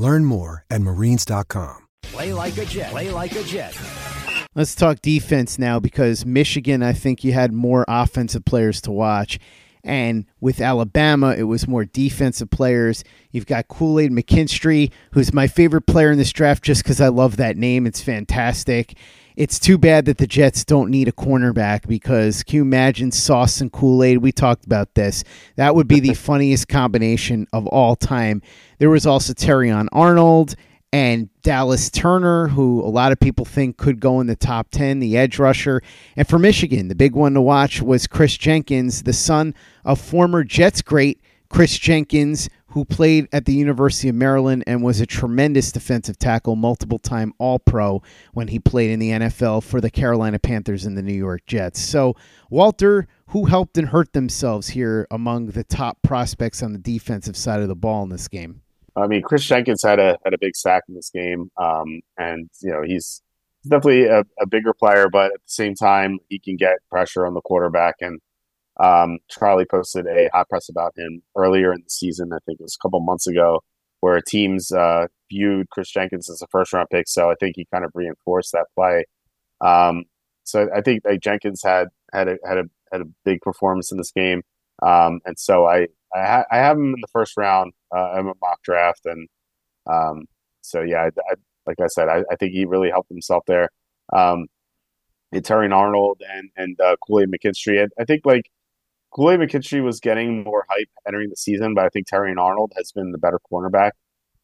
Learn 0.00 0.24
more 0.24 0.64
at 0.70 0.80
marines.com. 0.80 1.76
Play 2.04 2.32
like 2.32 2.56
a 2.56 2.64
Jet. 2.64 2.90
Play 2.90 3.10
like 3.10 3.36
a 3.36 3.42
Jet. 3.42 3.78
Let's 4.54 4.74
talk 4.74 5.02
defense 5.02 5.58
now 5.58 5.78
because 5.78 6.24
Michigan, 6.24 6.82
I 6.82 6.94
think 6.94 7.22
you 7.22 7.34
had 7.34 7.52
more 7.52 7.84
offensive 7.86 8.46
players 8.46 8.80
to 8.82 8.90
watch. 8.90 9.38
And 9.84 10.24
with 10.40 10.62
Alabama, 10.62 11.34
it 11.36 11.42
was 11.42 11.68
more 11.68 11.84
defensive 11.84 12.48
players. 12.48 13.04
You've 13.30 13.44
got 13.44 13.68
Kool 13.68 14.00
Aid 14.00 14.10
McKinstry, 14.10 14.90
who's 15.12 15.34
my 15.34 15.46
favorite 15.46 15.86
player 15.86 16.10
in 16.10 16.16
this 16.16 16.32
draft 16.32 16.64
just 16.64 16.82
because 16.82 17.02
I 17.02 17.08
love 17.08 17.36
that 17.36 17.58
name. 17.58 17.86
It's 17.86 18.00
fantastic. 18.00 18.96
It's 19.40 19.58
too 19.58 19.78
bad 19.78 20.04
that 20.04 20.18
the 20.18 20.26
Jets 20.26 20.66
don't 20.66 20.90
need 20.90 21.08
a 21.08 21.12
cornerback 21.12 21.88
because 21.88 22.42
can 22.42 22.56
you 22.56 22.60
imagine 22.60 23.10
Sauce 23.10 23.62
and 23.62 23.72
Kool 23.72 24.04
Aid? 24.04 24.18
We 24.18 24.32
talked 24.32 24.66
about 24.66 24.94
this. 24.94 25.24
That 25.56 25.74
would 25.74 25.88
be 25.88 25.98
the 25.98 26.12
funniest 26.28 26.68
combination 26.68 27.46
of 27.54 27.66
all 27.68 27.96
time. 27.96 28.42
There 28.76 28.90
was 28.90 29.06
also 29.06 29.32
Terrion 29.32 29.88
Arnold 29.92 30.56
and 30.92 31.30
Dallas 31.40 31.88
Turner, 31.88 32.48
who 32.48 32.82
a 32.82 32.92
lot 32.92 33.12
of 33.12 33.18
people 33.18 33.46
think 33.46 33.78
could 33.78 33.98
go 33.98 34.20
in 34.20 34.26
the 34.26 34.36
top 34.36 34.66
10, 34.72 35.00
the 35.00 35.16
edge 35.16 35.38
rusher. 35.38 35.80
And 36.18 36.28
for 36.28 36.38
Michigan, 36.38 36.88
the 36.88 36.94
big 36.94 37.14
one 37.14 37.32
to 37.32 37.40
watch 37.40 37.80
was 37.80 38.06
Kris 38.06 38.36
Jenkins, 38.36 39.04
the 39.04 39.14
son 39.14 39.54
of 39.86 39.98
former 39.98 40.44
Jets 40.44 40.82
great 40.82 41.18
Kris 41.50 41.76
Jenkins, 41.76 42.48
who 42.68 42.84
played 42.84 43.28
at 43.32 43.44
the 43.44 43.52
University 43.52 44.08
of 44.08 44.14
Maryland 44.14 44.62
and 44.66 44.82
was 44.82 45.00
a 45.00 45.06
tremendous 45.06 45.72
defensive 45.72 46.18
tackle, 46.18 46.54
multiple 46.54 47.00
time 47.00 47.32
All 47.38 47.58
Pro 47.58 48.02
when 48.32 48.48
he 48.48 48.58
played 48.60 48.90
in 48.92 49.00
the 49.00 49.10
NFL 49.10 49.64
for 49.64 49.80
the 49.80 49.90
Carolina 49.90 50.38
Panthers 50.38 50.86
and 50.86 50.96
the 50.96 51.02
New 51.02 51.12
York 51.12 51.44
Jets. 51.46 51.80
So, 51.80 52.14
Walter, 52.48 53.08
who 53.26 53.46
helped 53.46 53.76
and 53.76 53.88
hurt 53.88 54.12
themselves 54.12 54.68
here 54.68 55.08
among 55.10 55.48
the 55.48 55.64
top 55.64 56.00
prospects 56.02 56.62
on 56.62 56.72
the 56.72 56.78
defensive 56.78 57.36
side 57.36 57.60
of 57.60 57.68
the 57.68 57.76
ball 57.76 58.04
in 58.04 58.10
this 58.10 58.28
game? 58.28 58.62
I 58.96 59.08
mean, 59.08 59.22
Kris 59.22 59.44
Jenkins 59.44 59.82
had 59.82 59.98
a 59.98 60.18
had 60.24 60.34
a 60.34 60.38
big 60.38 60.54
sack 60.54 60.84
in 60.88 60.94
this 60.94 61.10
game, 61.10 61.50
um, 61.56 62.00
and 62.16 62.48
you 62.60 62.70
know 62.70 62.82
he's 62.82 63.22
definitely 63.68 64.06
a, 64.06 64.24
a, 64.40 64.46
bigger 64.46 64.72
player, 64.72 65.08
but 65.08 65.26
at 65.26 65.40
the 65.40 65.52
same 65.52 65.74
time 65.74 66.18
he 66.28 66.38
can 66.38 66.56
get 66.56 66.78
pressure 66.90 67.26
on 67.26 67.34
the 67.34 67.40
quarterback. 67.42 67.96
And 68.00 68.20
um, 68.82 69.18
Charlie 69.28 69.66
posted 69.70 70.06
a 70.06 70.30
hot 70.32 70.48
press 70.48 70.68
about 70.68 70.94
him 70.96 71.22
earlier 71.36 71.72
in 71.72 71.80
the 71.84 71.90
season. 71.90 72.30
I 72.32 72.38
think 72.46 72.60
it 72.60 72.64
was 72.64 72.76
a 72.80 72.82
couple 72.82 73.00
months 73.00 73.26
ago, 73.26 73.60
where 74.00 74.20
teams 74.20 74.72
uh, 74.72 75.06
viewed 75.30 75.68
Kris 75.70 75.90
Jenkins 75.90 76.30
as 76.30 76.42
a 76.42 76.46
first 76.50 76.72
round 76.72 76.88
pick. 76.90 77.06
So 77.08 77.30
I 77.30 77.34
think 77.38 77.56
he 77.56 77.66
kind 77.72 77.84
of 77.84 77.90
reinforced 77.94 78.52
that 78.52 78.66
play. 78.74 79.04
Um, 79.60 80.04
so 80.44 80.68
I 80.74 80.80
think 80.80 81.02
like, 81.04 81.20
Jenkins 81.20 81.62
had 81.62 81.88
had 82.12 82.28
a 82.28 82.36
had 82.46 82.58
a 82.58 82.64
had 82.92 83.02
a 83.02 83.06
big 83.24 83.40
performance 83.42 83.92
in 83.92 83.98
this 83.98 84.12
game, 84.12 84.42
um, 84.82 85.20
and 85.26 85.38
so 85.38 85.66
I 85.66 85.88
I, 86.14 86.26
ha- 86.26 86.46
I 86.50 86.56
have 86.56 86.76
him 86.76 86.94
in 86.94 87.00
the 87.00 87.08
first 87.12 87.36
round. 87.36 87.72
Uh, 87.94 88.12
I'm 88.12 88.28
a 88.28 88.34
mock 88.40 88.62
draft, 88.62 89.02
and 89.04 89.28
um, 89.86 90.24
so 90.62 90.80
yeah, 90.80 91.02
I, 91.02 91.06
I, 91.06 91.34
like 91.66 91.80
I 91.80 91.86
said, 91.86 92.08
I, 92.08 92.24
I, 92.30 92.36
think 92.36 92.52
he 92.52 92.64
really 92.64 92.90
helped 92.90 93.10
himself 93.10 93.44
there. 93.46 93.68
Um, 94.12 94.46
and 95.32 95.44
Terrion 95.44 95.74
Arnold 95.74 96.22
and 96.28 96.50
and 96.56 96.80
uh, 96.80 96.96
Aid 97.10 97.28
McKinstry. 97.30 97.82
I, 97.82 98.02
I, 98.02 98.04
think 98.04 98.22
like 98.24 98.50
Aid 99.18 99.40
McKinstry 99.40 99.82
was 99.82 100.00
getting 100.00 100.44
more 100.44 100.64
hype 100.68 100.88
entering 101.06 101.30
the 101.30 101.36
season, 101.36 101.74
but 101.74 101.84
I 101.84 101.88
think 101.88 102.06
Terrion 102.08 102.38
Arnold 102.38 102.72
has 102.76 102.92
been 102.92 103.12
the 103.12 103.18
better 103.18 103.40
cornerback 103.50 103.92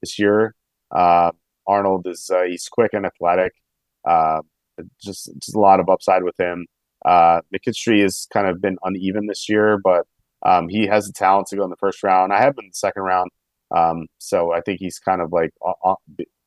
this 0.00 0.18
year. 0.18 0.54
Uh, 0.90 1.30
Arnold 1.66 2.06
is 2.06 2.30
uh, 2.32 2.42
he's 2.42 2.68
quick 2.68 2.92
and 2.92 3.06
athletic. 3.06 3.52
Uh, 4.04 4.42
just 5.02 5.30
just 5.38 5.54
a 5.54 5.60
lot 5.60 5.80
of 5.80 5.88
upside 5.88 6.22
with 6.22 6.38
him. 6.38 6.66
Uh, 7.04 7.40
McKinstry 7.54 8.02
has 8.02 8.26
kind 8.32 8.46
of 8.46 8.60
been 8.60 8.76
uneven 8.82 9.26
this 9.26 9.48
year, 9.48 9.78
but 9.82 10.06
um, 10.44 10.68
he 10.68 10.86
has 10.86 11.06
the 11.06 11.12
talent 11.12 11.48
to 11.48 11.56
go 11.56 11.64
in 11.64 11.70
the 11.70 11.76
first 11.76 12.02
round. 12.02 12.32
I 12.32 12.38
have 12.38 12.54
him 12.54 12.64
in 12.64 12.68
the 12.68 12.74
second 12.74 13.02
round, 13.02 13.30
um, 13.74 14.06
so 14.18 14.52
I 14.52 14.60
think 14.60 14.80
he's 14.80 14.98
kind 14.98 15.20
of 15.20 15.32
like 15.32 15.52
uh, 15.64 15.94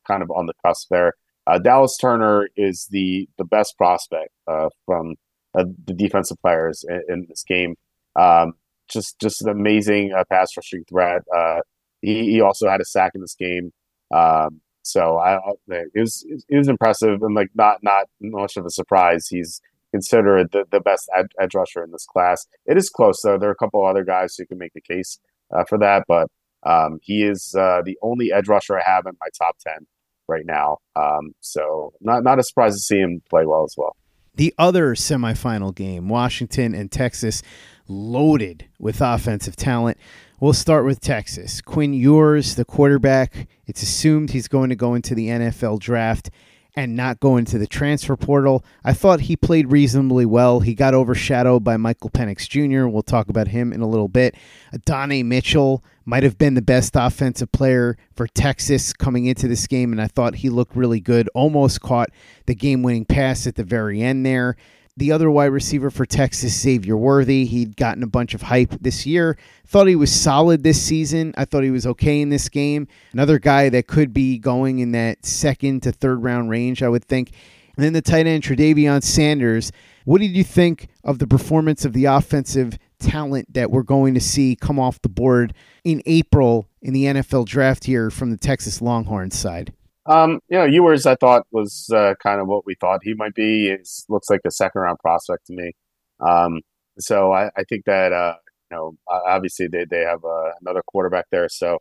kind 0.08 0.24
of 0.24 0.32
on 0.32 0.46
the 0.46 0.54
cusp 0.66 0.90
there. 0.90 1.14
Uh, 1.48 1.58
Dallas 1.58 1.98
Turner 1.98 2.50
is 2.56 2.88
the 2.92 3.28
the 3.38 3.46
best 3.46 3.78
prospect 3.78 4.32
uh, 4.48 4.70
from 4.86 5.16
uh, 5.58 5.66
the 5.86 5.94
defensive 5.94 6.38
players 6.42 6.86
in, 6.88 7.02
in 7.10 7.26
this 7.30 7.44
game. 7.44 7.76
Um, 8.20 8.54
just 8.90 9.20
just 9.20 9.42
an 9.42 9.50
amazing 9.50 10.14
uh, 10.18 10.24
pass 10.30 10.50
rushing 10.58 10.84
threat. 10.90 11.22
Uh, 11.36 11.60
he, 12.02 12.32
he 12.32 12.42
also 12.42 12.68
had 12.68 12.82
a 12.82 12.86
sack 12.86 13.12
in 13.16 13.22
this 13.22 13.36
game. 13.36 13.72
Um, 14.14 14.62
so 14.82 15.18
I, 15.18 15.38
it 15.68 15.90
was 15.96 16.26
it 16.28 16.58
was 16.58 16.68
impressive 16.68 17.22
and 17.22 17.36
like 17.36 17.50
not 17.54 17.78
not 17.84 18.06
much 18.22 18.58
of 18.58 18.66
a 18.66 18.70
surprise. 18.70 19.28
He's 19.28 19.62
considered 19.92 20.52
the, 20.52 20.66
the 20.72 20.80
best 20.80 21.10
ed- 21.16 21.32
edge 21.40 21.56
rusher 21.56 21.84
in 21.84 21.92
this 21.92 22.06
class. 22.06 22.48
It 22.66 22.78
is 22.78 22.90
close 22.90 23.22
though. 23.22 23.38
There 23.38 23.50
are 23.50 23.54
a 23.54 23.56
couple 23.56 23.86
other 23.86 24.04
guys 24.04 24.36
who 24.36 24.46
can 24.46 24.58
make 24.58 24.74
the 24.74 24.82
case 24.82 25.20
uh, 25.56 25.64
for 25.66 25.78
that, 25.80 26.06
but 26.08 26.28
um, 26.64 27.00
he 27.02 27.24
is 27.24 27.56
uh, 27.58 27.82
the 27.84 27.98
only 28.02 28.32
edge 28.32 28.48
rusher 28.48 28.80
I 28.80 28.84
have 28.84 29.06
in 29.06 29.14
my 29.20 29.28
top 29.38 29.58
ten 29.60 29.86
right 30.28 30.46
now. 30.46 30.78
Um, 30.96 31.34
so 31.40 31.94
not 32.02 32.24
not 32.24 32.40
a 32.40 32.44
surprise 32.44 32.74
to 32.76 32.82
see 32.82 33.00
him 33.00 33.22
play 33.30 33.46
well 33.46 33.64
as 33.64 33.76
well. 33.78 33.96
The 34.36 34.54
other 34.58 34.96
semifinal 34.96 35.76
game, 35.76 36.08
Washington 36.08 36.74
and 36.74 36.90
Texas, 36.90 37.44
loaded 37.90 38.68
with 38.80 39.02
offensive 39.02 39.56
talent. 39.56 39.98
We'll 40.40 40.54
start 40.54 40.86
with 40.86 41.02
Texas. 41.02 41.60
Quinn 41.60 41.94
Ewers, 41.94 42.56
the 42.56 42.64
quarterback. 42.64 43.48
It's 43.68 43.84
assumed 43.84 44.32
he's 44.32 44.48
going 44.48 44.70
to 44.70 44.76
go 44.76 44.94
into 44.94 45.14
the 45.14 45.28
NFL 45.28 45.80
draft 45.80 46.30
and 46.76 46.96
not 46.96 47.20
go 47.20 47.36
into 47.36 47.58
the 47.58 47.68
transfer 47.68 48.16
portal. 48.16 48.64
I 48.86 48.94
thought 48.94 49.22
he 49.22 49.36
played 49.36 49.72
reasonably 49.72 50.26
well. 50.26 50.62
He 50.62 50.74
got 50.74 50.94
overshadowed 50.94 51.64
by 51.64 51.76
Michael 51.76 52.10
Penix 52.10 52.48
Jr. 52.48 52.88
We'll 52.88 53.02
talk 53.02 53.28
about 53.28 53.50
him 53.50 53.74
in 53.74 53.82
a 53.82 53.88
little 53.88 54.08
bit. 54.08 54.36
Adonai 54.74 55.24
Mitchell 55.24 55.84
might 56.06 56.24
have 56.24 56.38
been 56.38 56.54
the 56.54 56.62
best 56.62 56.94
offensive 56.96 57.52
player 57.52 57.98
for 58.16 58.28
Texas 58.28 58.94
coming 58.94 59.26
into 59.26 59.48
this 59.48 59.68
game, 59.68 59.92
and 59.92 60.02
I 60.02 60.08
thought 60.08 60.36
he 60.36 60.50
looked 60.50 60.76
really 60.76 61.02
good. 61.02 61.30
Almost 61.34 61.82
caught 61.82 62.12
the 62.46 62.56
game 62.56 62.82
winning 62.82 63.06
pass 63.06 63.46
at 63.46 63.56
the 63.56 63.64
very 63.64 64.02
end 64.02 64.26
there 64.26 64.56
the 64.98 65.12
other 65.12 65.32
wide 65.32 65.48
receiver 65.48 65.90
for 65.90 66.06
Texas, 66.06 66.60
Xavier 66.60 66.98
Worthy. 66.98 67.46
He'd 67.46 67.78
gotten 67.78 68.04
a 68.04 68.08
bunch 68.08 68.34
of 68.34 68.42
hype 68.42 68.72
this 68.82 69.06
year. 69.06 69.38
Thought 69.66 69.88
he 69.88 69.96
was 69.96 70.12
solid 70.12 70.64
this 70.64 70.82
season. 70.82 71.34
I 71.38 71.46
thought 71.46 71.64
he 71.64 71.72
was 71.72 71.88
okay 71.88 72.22
in 72.22 72.30
this 72.30 72.50
game. 72.50 72.88
Another 73.14 73.40
guy 73.40 73.70
that 73.70 73.88
could 73.88 74.14
be 74.14 74.38
going 74.38 74.80
in 74.80 74.92
that 74.92 75.26
second 75.26 75.84
to 75.84 75.92
third 75.92 76.24
round 76.24 76.50
range, 76.50 76.84
I 76.84 76.90
would 76.90 77.06
think. 77.06 77.32
And 77.76 77.86
then 77.86 77.94
the 77.94 78.02
tight 78.02 78.28
end, 78.28 78.44
Tre'Davion 78.44 79.02
Sanders. 79.02 79.72
What 80.04 80.20
did 80.20 80.36
you 80.36 80.44
think 80.44 80.90
of 81.04 81.20
the 81.20 81.28
performance 81.28 81.86
of 81.86 81.94
the 81.94 82.06
offensive 82.06 82.78
talent 83.00 83.54
that 83.54 83.72
we're 83.72 83.84
going 83.84 84.14
to 84.16 84.20
see 84.20 84.56
come 84.56 84.80
off 84.80 85.02
the 85.02 85.10
board 85.10 85.54
in 85.84 86.02
April 86.06 86.68
in 86.82 86.94
the 86.94 87.06
NFL 87.06 87.46
draft 87.46 87.86
here 87.86 88.10
from 88.10 88.32
the 88.32 88.38
Texas 88.38 88.82
Longhorns 88.82 89.38
side? 89.38 89.74
Um, 90.10 90.40
you 90.50 90.58
know, 90.58 90.66
Ewers, 90.66 91.06
I 91.06 91.14
thought 91.16 91.46
was 91.52 91.88
uh, 91.96 92.16
kind 92.22 92.42
of 92.42 92.48
what 92.48 92.66
we 92.66 92.74
thought 92.74 93.02
he 93.04 93.14
might 93.14 93.36
be. 93.36 93.70
He 93.70 93.78
looks 94.10 94.28
like 94.30 94.42
a 94.44 94.52
second 94.52 94.82
round 94.82 94.98
prospect 94.98 95.46
to 95.48 95.54
me. 95.54 95.74
Um, 96.20 96.62
so 96.98 97.32
I, 97.32 97.52
I, 97.56 97.64
think 97.70 97.86
that 97.86 98.12
uh, 98.12 98.34
you 98.72 98.78
know, 98.78 98.94
obviously 99.08 99.68
they 99.68 99.86
they 99.90 100.00
have 100.02 100.26
uh, 100.26 100.52
another 100.62 100.82
quarterback 100.86 101.26
there. 101.32 101.48
So 101.48 101.78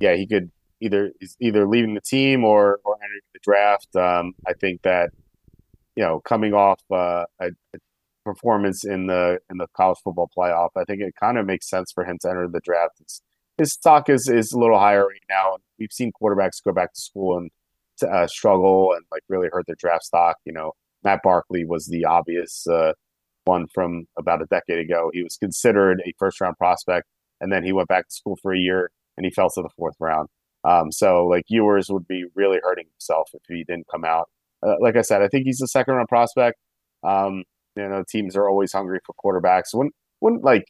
yeah, 0.00 0.16
he 0.16 0.26
could 0.26 0.50
either 0.80 1.12
he's 1.20 1.36
either 1.38 1.68
leaving 1.68 1.92
the 1.92 2.00
team 2.00 2.44
or 2.44 2.80
or 2.82 2.96
entering 2.96 3.20
the 3.34 3.40
draft. 3.42 3.94
Um, 3.94 4.32
I 4.48 4.54
think 4.54 4.80
that 4.82 5.10
you 5.96 6.02
know, 6.02 6.20
coming 6.20 6.54
off 6.54 6.80
uh, 6.90 7.24
a, 7.40 7.48
a 7.74 7.78
performance 8.24 8.86
in 8.86 9.06
the 9.06 9.38
in 9.50 9.58
the 9.58 9.66
college 9.76 9.98
football 10.02 10.30
playoff, 10.36 10.70
I 10.76 10.84
think 10.84 11.02
it 11.02 11.14
kind 11.20 11.36
of 11.36 11.44
makes 11.44 11.68
sense 11.68 11.92
for 11.92 12.06
him 12.06 12.16
to 12.22 12.30
enter 12.30 12.48
the 12.48 12.60
draft. 12.60 13.00
It's, 13.00 13.20
his 13.58 13.72
stock 13.74 14.08
is 14.08 14.28
is 14.28 14.52
a 14.52 14.58
little 14.58 14.78
higher 14.78 15.06
right 15.06 15.20
now. 15.28 15.58
We've 15.78 15.92
seen 15.92 16.10
quarterbacks 16.10 16.62
go 16.64 16.72
back 16.72 16.94
to 16.94 17.00
school 17.00 17.36
and 17.36 17.50
uh, 18.02 18.26
struggle 18.26 18.92
and 18.94 19.04
like 19.10 19.22
really 19.28 19.48
hurt 19.50 19.66
their 19.66 19.76
draft 19.78 20.04
stock. 20.04 20.36
You 20.44 20.52
know, 20.52 20.72
Matt 21.04 21.20
Barkley 21.22 21.64
was 21.64 21.86
the 21.86 22.04
obvious 22.04 22.66
uh, 22.66 22.92
one 23.44 23.66
from 23.72 24.06
about 24.18 24.42
a 24.42 24.46
decade 24.46 24.78
ago. 24.78 25.10
He 25.12 25.22
was 25.22 25.36
considered 25.36 26.02
a 26.06 26.12
first 26.18 26.40
round 26.40 26.56
prospect, 26.58 27.06
and 27.40 27.52
then 27.52 27.64
he 27.64 27.72
went 27.72 27.88
back 27.88 28.08
to 28.08 28.14
school 28.14 28.36
for 28.42 28.54
a 28.54 28.58
year 28.58 28.90
and 29.16 29.24
he 29.24 29.30
fell 29.30 29.50
to 29.50 29.62
the 29.62 29.70
fourth 29.76 29.96
round. 30.00 30.28
Um, 30.64 30.90
so 30.90 31.26
like 31.26 31.44
Ewers 31.48 31.88
would 31.90 32.06
be 32.08 32.24
really 32.34 32.58
hurting 32.62 32.86
himself 32.92 33.30
if 33.32 33.42
he 33.48 33.64
didn't 33.64 33.86
come 33.90 34.04
out. 34.04 34.28
Uh, 34.66 34.74
like 34.80 34.96
I 34.96 35.02
said, 35.02 35.22
I 35.22 35.28
think 35.28 35.44
he's 35.44 35.60
a 35.60 35.68
second 35.68 35.94
round 35.94 36.08
prospect. 36.08 36.58
Um, 37.06 37.44
you 37.76 37.88
know, 37.88 38.02
teams 38.08 38.36
are 38.36 38.48
always 38.48 38.72
hungry 38.72 38.98
for 39.06 39.14
quarterbacks. 39.14 39.74
Wouldn't 39.74 39.94
wouldn't 40.20 40.44
like 40.44 40.64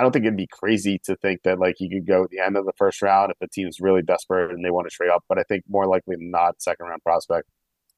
I 0.00 0.02
don't 0.02 0.12
think 0.12 0.24
it'd 0.24 0.34
be 0.34 0.46
crazy 0.46 0.98
to 1.04 1.14
think 1.16 1.42
that 1.42 1.58
like 1.58 1.74
he 1.76 1.90
could 1.90 2.06
go 2.06 2.24
at 2.24 2.30
the 2.30 2.38
end 2.38 2.56
of 2.56 2.64
the 2.64 2.72
first 2.78 3.02
round 3.02 3.32
if 3.32 3.38
the 3.38 3.48
team's 3.48 3.80
really 3.80 4.00
desperate 4.00 4.50
and 4.50 4.64
they 4.64 4.70
want 4.70 4.88
to 4.88 4.96
trade 4.96 5.10
up. 5.10 5.24
But 5.28 5.38
I 5.38 5.42
think 5.42 5.62
more 5.68 5.86
likely 5.86 6.16
than 6.16 6.30
not, 6.30 6.62
second 6.62 6.86
round 6.86 7.02
prospect. 7.02 7.46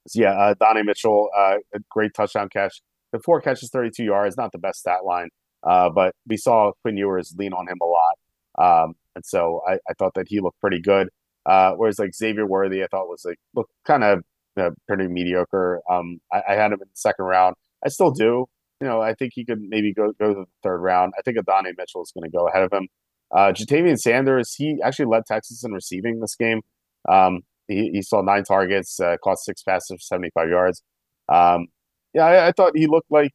So 0.09 0.21
yeah, 0.21 0.33
uh, 0.33 0.55
Donnie 0.59 0.83
Mitchell, 0.83 1.31
uh, 1.37 1.59
a 1.73 1.79
great 1.91 2.13
touchdown 2.13 2.49
catch. 2.49 2.83
The 3.13 3.21
four 3.21 3.41
catches, 3.41 3.71
32 3.71 4.03
yards, 4.03 4.37
not 4.37 4.51
the 4.51 4.59
best 4.59 4.81
stat 4.81 5.05
line, 5.05 5.29
uh, 5.63 5.91
but 5.91 6.17
we 6.27 6.37
saw 6.37 6.73
Quinn 6.83 6.97
Ewers 6.97 7.37
lean 7.39 7.53
on 7.53 7.69
him 7.69 7.79
a 7.81 7.85
lot. 7.85 8.15
Um, 8.59 8.95
and 9.15 9.25
so 9.25 9.61
I, 9.69 9.75
I, 9.89 9.95
thought 9.97 10.15
that 10.15 10.27
he 10.29 10.41
looked 10.41 10.61
pretty 10.61 10.81
good. 10.81 11.09
Uh, 11.47 11.75
whereas 11.77 12.01
like 12.01 12.17
Xavier 12.17 12.47
Worthy, 12.47 12.83
I 12.83 12.89
thought 12.89 13.07
was 13.07 13.25
like 13.25 13.39
looked 13.55 13.73
kind 13.87 14.03
of 14.03 14.25
uh, 14.57 14.71
pretty 14.89 15.07
mediocre. 15.07 15.81
Um, 15.89 16.21
I, 16.33 16.43
I, 16.49 16.55
had 16.55 16.73
him 16.73 16.81
in 16.83 16.89
the 16.89 16.97
second 16.97 17.27
round. 17.27 17.55
I 17.85 17.91
still 17.91 18.11
do 18.11 18.47
you 18.83 18.89
know, 18.89 19.01
I 19.01 19.15
think 19.15 19.33
he 19.37 19.45
could 19.45 19.61
maybe 19.61 19.95
go 19.95 20.13
go 20.19 20.35
to 20.35 20.41
the 20.41 20.47
third 20.65 20.79
round. 20.79 21.13
I 21.17 21.23
think 21.23 21.39
Adonai 21.39 21.73
Mitchell 21.79 22.03
is 22.03 22.11
going 22.13 22.29
to 22.29 22.37
go 22.37 22.49
ahead 22.49 22.65
of 22.65 22.73
him. 22.73 22.89
Uh, 23.31 23.53
Ja'Tavion 23.53 23.97
Sanders, 23.97 24.55
he 24.55 24.81
actually 24.83 25.07
led 25.07 25.25
Texas 25.25 25.63
in 25.63 25.71
receiving 25.71 26.19
this 26.19 26.35
game. 26.35 26.63
Um, 27.09 27.43
he, 27.69 27.91
he 27.93 28.03
saw 28.03 28.23
nine 28.23 28.43
targets, 28.43 28.99
uh, 28.99 29.19
caught 29.23 29.39
six 29.39 29.63
passes 29.63 29.89
for 29.89 29.99
75 30.01 30.49
yards. 30.49 30.83
Um, 31.29 31.69
yeah, 32.13 32.25
I, 32.25 32.49
I, 32.49 32.53
thought 32.53 32.73
he 32.75 32.89
looked 32.89 33.11
like 33.11 33.33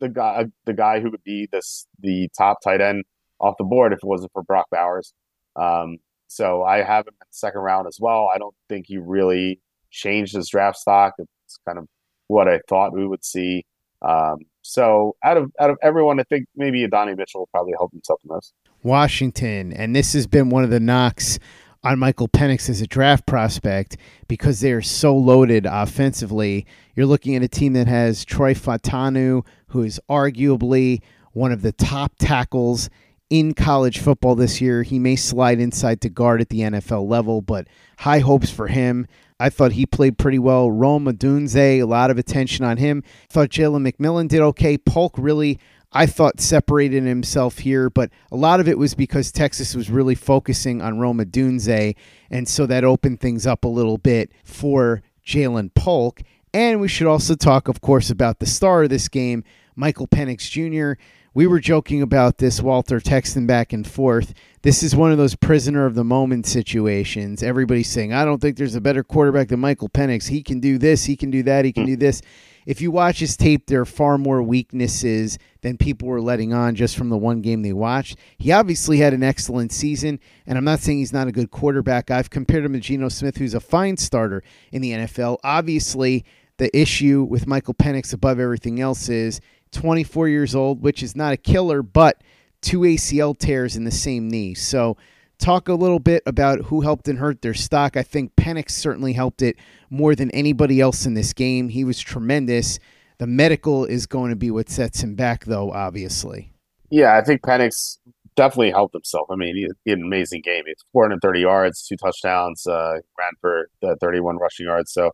the 0.00 0.08
guy 0.08 0.46
the 0.66 0.74
guy 0.74 0.98
who 0.98 1.12
would 1.12 1.22
be 1.22 1.48
this 1.52 1.86
the 2.00 2.28
top 2.36 2.58
tight 2.62 2.80
end 2.80 3.04
off 3.40 3.54
the 3.56 3.64
board 3.64 3.92
if 3.92 3.98
it 3.98 4.04
wasn't 4.04 4.32
for 4.32 4.42
Brock 4.42 4.66
Bowers. 4.72 5.14
Um, 5.54 5.98
so 6.26 6.64
I 6.64 6.78
have 6.78 7.06
him 7.06 7.14
in 7.14 7.18
the 7.20 7.26
second 7.30 7.60
round 7.60 7.86
as 7.86 7.98
well. 8.00 8.28
I 8.34 8.38
don't 8.38 8.54
think 8.68 8.86
he 8.88 8.98
really 8.98 9.60
changed 9.92 10.34
his 10.34 10.48
draft 10.48 10.76
stock. 10.76 11.14
It's 11.18 11.60
kind 11.64 11.78
of 11.78 11.86
what 12.26 12.48
I 12.48 12.60
thought 12.68 12.92
we 12.92 13.06
would 13.06 13.24
see. 13.24 13.64
Um, 14.02 14.38
so 14.68 15.16
out 15.24 15.38
of 15.38 15.50
out 15.58 15.70
of 15.70 15.78
everyone, 15.82 16.20
I 16.20 16.24
think 16.24 16.46
maybe 16.54 16.84
Adonai 16.84 17.14
Mitchell 17.14 17.40
will 17.40 17.48
probably 17.48 17.72
help 17.78 17.90
himself 17.92 18.20
the 18.22 18.34
most. 18.34 18.52
Washington, 18.82 19.72
and 19.72 19.96
this 19.96 20.12
has 20.12 20.26
been 20.26 20.50
one 20.50 20.62
of 20.62 20.70
the 20.70 20.78
knocks 20.78 21.38
on 21.82 21.98
Michael 21.98 22.28
Penix 22.28 22.68
as 22.68 22.80
a 22.82 22.86
draft 22.86 23.24
prospect 23.26 23.96
because 24.28 24.60
they 24.60 24.72
are 24.72 24.82
so 24.82 25.16
loaded 25.16 25.64
offensively. 25.64 26.66
You're 26.94 27.06
looking 27.06 27.34
at 27.34 27.42
a 27.42 27.48
team 27.48 27.72
that 27.72 27.86
has 27.86 28.24
Troy 28.24 28.52
Fautanu, 28.52 29.46
who 29.68 29.82
is 29.82 29.98
arguably 30.10 31.00
one 31.32 31.50
of 31.50 31.62
the 31.62 31.72
top 31.72 32.12
tackles 32.18 32.90
in 33.30 33.54
college 33.54 33.98
football 33.98 34.34
this 34.34 34.60
year. 34.60 34.82
He 34.82 34.98
may 34.98 35.16
slide 35.16 35.60
inside 35.60 36.00
to 36.02 36.08
guard 36.08 36.40
at 36.40 36.48
the 36.48 36.60
NFL 36.60 37.08
level, 37.08 37.40
but 37.40 37.68
high 37.98 38.20
hopes 38.20 38.50
for 38.50 38.68
him. 38.68 39.06
I 39.40 39.50
thought 39.50 39.72
he 39.72 39.86
played 39.86 40.18
pretty 40.18 40.38
well. 40.38 40.70
Roma 40.70 41.12
Odunze, 41.12 41.56
a 41.56 41.84
lot 41.84 42.10
of 42.10 42.18
attention 42.18 42.64
on 42.64 42.76
him. 42.76 43.04
Thought 43.28 43.50
Jalen 43.50 43.88
McMillan 43.88 44.28
did 44.28 44.40
okay. 44.40 44.76
Polk 44.76 45.14
really, 45.16 45.60
I 45.92 46.06
thought, 46.06 46.40
separated 46.40 47.04
himself 47.04 47.58
here, 47.58 47.88
but 47.88 48.10
a 48.32 48.36
lot 48.36 48.58
of 48.58 48.68
it 48.68 48.78
was 48.78 48.94
because 48.94 49.30
Texas 49.30 49.74
was 49.76 49.90
really 49.90 50.16
focusing 50.16 50.82
on 50.82 50.98
Roma 50.98 51.24
Odunze, 51.24 51.94
and 52.30 52.48
so 52.48 52.66
that 52.66 52.82
opened 52.82 53.20
things 53.20 53.46
up 53.46 53.64
a 53.64 53.68
little 53.68 53.98
bit 53.98 54.32
for 54.44 55.02
Ja'Lynn 55.24 55.72
Polk. 55.74 56.22
And 56.52 56.80
we 56.80 56.88
should 56.88 57.06
also 57.06 57.36
talk, 57.36 57.68
of 57.68 57.80
course, 57.80 58.10
about 58.10 58.40
the 58.40 58.46
star 58.46 58.82
of 58.82 58.90
this 58.90 59.06
game, 59.06 59.44
Michael 59.76 60.08
Penix 60.08 60.50
Jr 60.50 61.00
we 61.34 61.46
were 61.46 61.60
joking 61.60 62.02
about 62.02 62.38
this, 62.38 62.60
Walter, 62.60 63.00
texting 63.00 63.46
back 63.46 63.72
and 63.72 63.86
forth. 63.86 64.34
This 64.62 64.82
is 64.82 64.96
one 64.96 65.12
of 65.12 65.18
those 65.18 65.34
prisoner 65.34 65.86
of 65.86 65.94
the 65.94 66.04
moment 66.04 66.46
situations. 66.46 67.42
Everybody's 67.42 67.90
saying, 67.90 68.12
I 68.12 68.24
don't 68.24 68.40
think 68.40 68.56
there's 68.56 68.74
a 68.74 68.80
better 68.80 69.04
quarterback 69.04 69.48
than 69.48 69.60
Michael 69.60 69.88
Penix. 69.88 70.28
He 70.28 70.42
can 70.42 70.60
do 70.60 70.78
this, 70.78 71.04
he 71.04 71.16
can 71.16 71.30
do 71.30 71.42
that, 71.44 71.64
he 71.64 71.72
can 71.72 71.86
do 71.86 71.94
hmm. 71.94 72.00
this. 72.00 72.22
If 72.66 72.82
you 72.82 72.90
watch 72.90 73.20
his 73.20 73.34
tape, 73.34 73.66
there 73.66 73.80
are 73.80 73.86
far 73.86 74.18
more 74.18 74.42
weaknesses 74.42 75.38
than 75.62 75.78
people 75.78 76.06
were 76.06 76.20
letting 76.20 76.52
on 76.52 76.74
just 76.74 76.98
from 76.98 77.08
the 77.08 77.16
one 77.16 77.40
game 77.40 77.62
they 77.62 77.72
watched. 77.72 78.18
He 78.36 78.52
obviously 78.52 78.98
had 78.98 79.14
an 79.14 79.22
excellent 79.22 79.72
season, 79.72 80.20
and 80.46 80.58
I'm 80.58 80.64
not 80.64 80.80
saying 80.80 80.98
he's 80.98 81.12
not 81.12 81.28
a 81.28 81.32
good 81.32 81.50
quarterback. 81.50 82.10
I've 82.10 82.28
compared 82.28 82.66
him 82.66 82.74
to 82.74 82.80
Geno 82.80 83.08
Smith, 83.08 83.38
who's 83.38 83.54
a 83.54 83.60
fine 83.60 83.96
starter 83.96 84.42
in 84.70 84.82
the 84.82 84.92
NFL. 84.92 85.38
Obviously, 85.42 86.26
the 86.58 86.76
issue 86.76 87.22
with 87.22 87.46
Michael 87.46 87.72
Penix 87.72 88.12
above 88.12 88.38
everything 88.38 88.80
else 88.80 89.08
is 89.08 89.40
24 89.72 90.28
years 90.28 90.54
old, 90.54 90.82
which 90.82 91.02
is 91.02 91.16
not 91.16 91.32
a 91.32 91.36
killer, 91.36 91.82
but 91.82 92.22
two 92.60 92.80
ACL 92.80 93.36
tears 93.36 93.76
in 93.76 93.84
the 93.84 93.90
same 93.90 94.28
knee. 94.28 94.54
So, 94.54 94.96
talk 95.38 95.68
a 95.68 95.74
little 95.74 96.00
bit 96.00 96.22
about 96.26 96.62
who 96.62 96.80
helped 96.80 97.08
and 97.08 97.18
hurt 97.18 97.42
their 97.42 97.54
stock. 97.54 97.96
I 97.96 98.02
think 98.02 98.34
Penix 98.34 98.70
certainly 98.72 99.12
helped 99.12 99.40
it 99.40 99.56
more 99.88 100.14
than 100.14 100.30
anybody 100.32 100.80
else 100.80 101.06
in 101.06 101.14
this 101.14 101.32
game. 101.32 101.68
He 101.68 101.84
was 101.84 102.00
tremendous. 102.00 102.78
The 103.18 103.26
medical 103.26 103.84
is 103.84 104.06
going 104.06 104.30
to 104.30 104.36
be 104.36 104.50
what 104.50 104.68
sets 104.68 105.00
him 105.02 105.14
back, 105.14 105.44
though, 105.44 105.70
obviously. 105.70 106.52
Yeah, 106.90 107.16
I 107.16 107.22
think 107.22 107.42
Penix 107.42 107.98
definitely 108.36 108.70
helped 108.70 108.94
himself. 108.94 109.26
I 109.30 109.34
mean, 109.34 109.56
he, 109.56 109.90
had 109.90 109.98
an 109.98 110.04
amazing 110.04 110.42
game. 110.42 110.64
He 110.64 110.70
had 110.70 110.76
430 110.92 111.40
yards, 111.40 111.86
two 111.86 111.96
touchdowns, 111.96 112.66
uh, 112.66 112.98
ran 113.18 113.32
for 113.40 113.68
uh, 113.82 113.94
31 114.00 114.36
rushing 114.36 114.66
yards. 114.66 114.92
So 114.92 115.10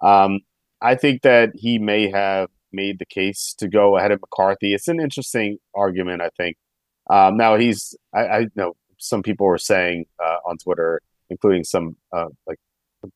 Um, 0.00 0.40
I 0.80 0.94
think 0.94 1.22
that 1.22 1.50
he 1.54 1.78
may 1.78 2.10
have 2.10 2.50
made 2.72 2.98
the 2.98 3.06
case 3.06 3.54
to 3.58 3.68
go 3.68 3.96
ahead 3.96 4.12
of 4.12 4.20
McCarthy. 4.20 4.74
It's 4.74 4.88
an 4.88 5.00
interesting 5.00 5.58
argument, 5.74 6.22
I 6.22 6.30
think. 6.36 6.56
Um, 7.10 7.36
now 7.36 7.56
he's, 7.56 7.96
I, 8.14 8.26
I 8.26 8.46
know 8.54 8.74
some 8.98 9.22
people 9.22 9.46
were 9.46 9.58
saying 9.58 10.06
uh, 10.22 10.36
on 10.46 10.58
Twitter, 10.58 11.00
including 11.30 11.64
some 11.64 11.96
uh, 12.12 12.26
like 12.46 12.58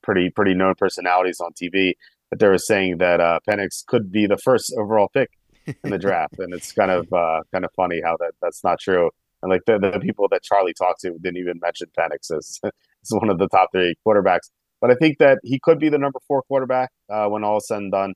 pretty 0.03 0.31
pretty 0.31 0.55
known 0.55 0.75
personalities 0.79 1.41
on 1.41 1.53
TV, 1.53 1.95
that 2.31 2.39
they 2.39 2.49
were 2.49 2.59
saying 2.59 2.99
that 2.99 3.21
uh, 3.21 3.41
Penix 3.49 3.85
could 3.87 4.11
be 4.11 4.27
the 4.27 4.39
first 4.39 4.73
overall 4.79 5.09
pick 5.13 5.31
in 5.67 5.91
the 5.91 5.99
draft, 5.99 6.39
and 6.39 6.55
it's 6.55 6.73
kind 6.73 6.91
of 6.91 7.13
uh, 7.13 7.43
kind 7.53 7.65
of 7.65 7.71
funny 7.77 8.01
how 8.03 8.17
that 8.19 8.33
that's 8.41 8.65
not 8.65 8.81
true. 8.81 9.11
And 9.43 9.51
like 9.51 9.63
the, 9.67 9.79
the 9.79 9.99
people 10.01 10.29
that 10.31 10.43
Charlie 10.43 10.75
talked 10.75 11.01
to 11.01 11.11
didn't 11.19 11.37
even 11.37 11.59
mention 11.61 11.89
Penix 11.99 12.35
as, 12.37 12.61
as 12.65 13.11
one 13.11 13.29
of 13.29 13.39
the 13.39 13.49
top 13.49 13.71
three 13.73 13.97
quarterbacks. 14.07 14.51
But 14.81 14.91
I 14.91 14.95
think 14.95 15.19
that 15.19 15.39
he 15.43 15.59
could 15.59 15.79
be 15.79 15.89
the 15.89 15.99
number 15.99 16.21
four 16.27 16.43
quarterback 16.43 16.91
uh, 17.11 17.27
when 17.27 17.45
all 17.45 17.59
is 17.59 17.67
said 17.67 17.79
and 17.79 17.93
done. 17.93 18.15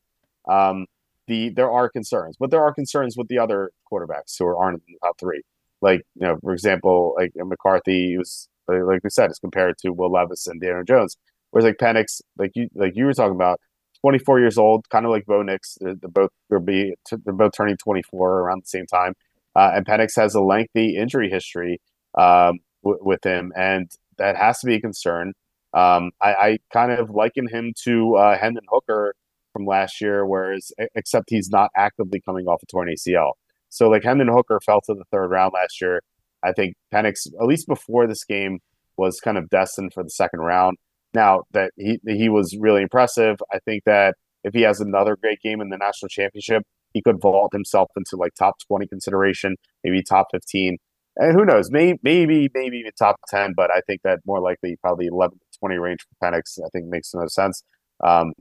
Um, 0.49 0.87
the 1.27 1.51
there 1.51 1.71
are 1.71 1.89
concerns, 1.89 2.37
but 2.39 2.51
there 2.51 2.63
are 2.63 2.73
concerns 2.73 3.17
with 3.17 3.29
the 3.29 3.39
other 3.39 3.71
quarterbacks 3.91 4.37
who 4.39 4.47
aren't 4.47 4.83
in 4.87 4.95
the 4.95 5.07
top 5.07 5.19
three. 5.19 5.43
Like 5.83 6.03
you 6.15 6.27
know, 6.27 6.39
for 6.43 6.53
example, 6.53 7.15
like 7.19 7.33
McCarthy 7.37 8.17
was 8.17 8.49
like 8.69 9.05
we 9.05 9.11
said, 9.11 9.31
is 9.31 9.39
compared 9.39 9.79
to 9.79 9.91
Will 9.91 10.11
Levis 10.11 10.47
and 10.47 10.61
Daniel 10.61 10.85
Jones. 10.85 11.17
Whereas 11.51 11.65
like 11.65 11.77
Penix, 11.77 12.21
like 12.37 12.53
you 12.55 12.69
like 12.75 12.93
you 12.97 13.05
were 13.05 13.15
talking 13.15 13.35
about, 13.35 13.61
24 14.07 14.41
years 14.41 14.59
old, 14.59 14.89
kind 14.89 15.05
of 15.05 15.11
like 15.11 15.27
Bo 15.27 15.43
Nix. 15.43 15.79
They're, 15.81 15.95
they're 15.95 16.11
both 16.11 16.31
they're, 16.49 16.61
be, 16.61 16.95
they're 17.11 17.35
both 17.35 17.53
turning 17.57 17.77
24 17.77 18.41
around 18.41 18.63
the 18.63 18.69
same 18.69 18.87
time. 18.87 19.15
Uh, 19.55 19.73
and 19.75 19.87
Penix 19.87 20.15
has 20.17 20.35
a 20.35 20.41
lengthy 20.41 20.97
injury 20.97 21.31
history 21.31 21.81
um, 22.17 22.59
w- 22.85 23.01
with 23.03 23.25
him, 23.25 23.53
and 23.57 23.91
that 24.19 24.37
has 24.37 24.61
to 24.61 24.67
be 24.67 24.75
a 24.75 24.81
concern. 24.81 25.33
Um, 25.73 26.13
I, 26.21 26.35
I, 26.35 26.59
kind 26.73 26.93
of 26.93 27.11
liken 27.11 27.49
him 27.49 27.75
to 27.85 28.15
uh, 28.17 28.39
Hendon 28.39 28.65
Hooker 28.71 29.15
from 29.57 29.67
last 29.67 30.01
year, 30.01 30.27
whereas 30.27 30.71
except 30.95 31.31
he's 31.31 31.49
not 31.49 31.71
actively 31.77 32.21
coming 32.21 32.47
off 32.47 32.63
a 32.63 32.67
torn 32.67 32.89
ACL. 32.89 33.33
So 33.71 33.89
like 33.89 34.05
Hendon 34.05 34.29
Hooker 34.29 34.61
fell 34.65 34.81
to 34.83 34.95
the 34.95 35.05
third 35.11 35.29
round 35.29 35.53
last 35.55 35.81
year. 35.81 36.03
I 36.45 36.53
think 36.53 36.75
Penix, 36.93 37.27
at 37.41 37.47
least 37.47 37.67
before 37.67 38.07
this 38.07 38.25
game, 38.25 38.59
was 38.97 39.21
kind 39.21 39.39
of 39.39 39.49
destined 39.49 39.93
for 39.95 40.03
the 40.03 40.11
second 40.11 40.41
round. 40.41 40.77
Now 41.15 41.43
that 41.53 41.71
he 41.77 41.99
he 42.07 42.29
was 42.29 42.57
really 42.61 42.83
impressive, 42.83 43.37
I 43.53 43.59
think 43.65 43.85
that 43.87 44.15
if 44.45 44.53
he 44.53 44.63
has 44.63 44.81
another 44.81 45.17
great 45.17 45.41
game 45.41 45.61
in 45.61 45.71
the 45.71 45.79
national 45.79 46.09
championship, 46.11 46.63
he 46.93 47.03
could 47.03 47.21
vault 47.21 47.53
himself 47.53 47.89
into 47.97 48.17
like 48.17 48.33
top 48.39 48.57
twenty 48.67 48.87
consideration, 48.87 49.57
maybe 49.83 50.03
top 50.03 50.27
fifteen, 50.31 50.77
and 51.17 51.33
who 51.33 51.47
knows, 51.47 51.71
maybe 51.71 51.99
maybe 52.03 52.49
maybe 52.55 52.85
top 52.99 53.17
ten. 53.29 53.55
But 53.57 53.71
I 53.71 53.81
think 53.87 54.03
that 54.05 54.21
more 54.27 54.41
likely 54.41 54.77
probably 54.83 55.07
eleven 55.07 55.39
to 55.39 55.59
twenty 55.59 55.79
range 55.79 56.01
for 56.03 56.31
Penix. 56.31 56.59
I 56.65 56.69
think 56.73 56.87
makes 56.87 57.15
no 57.15 57.27
sense. 57.29 57.63
Um, 58.05 58.33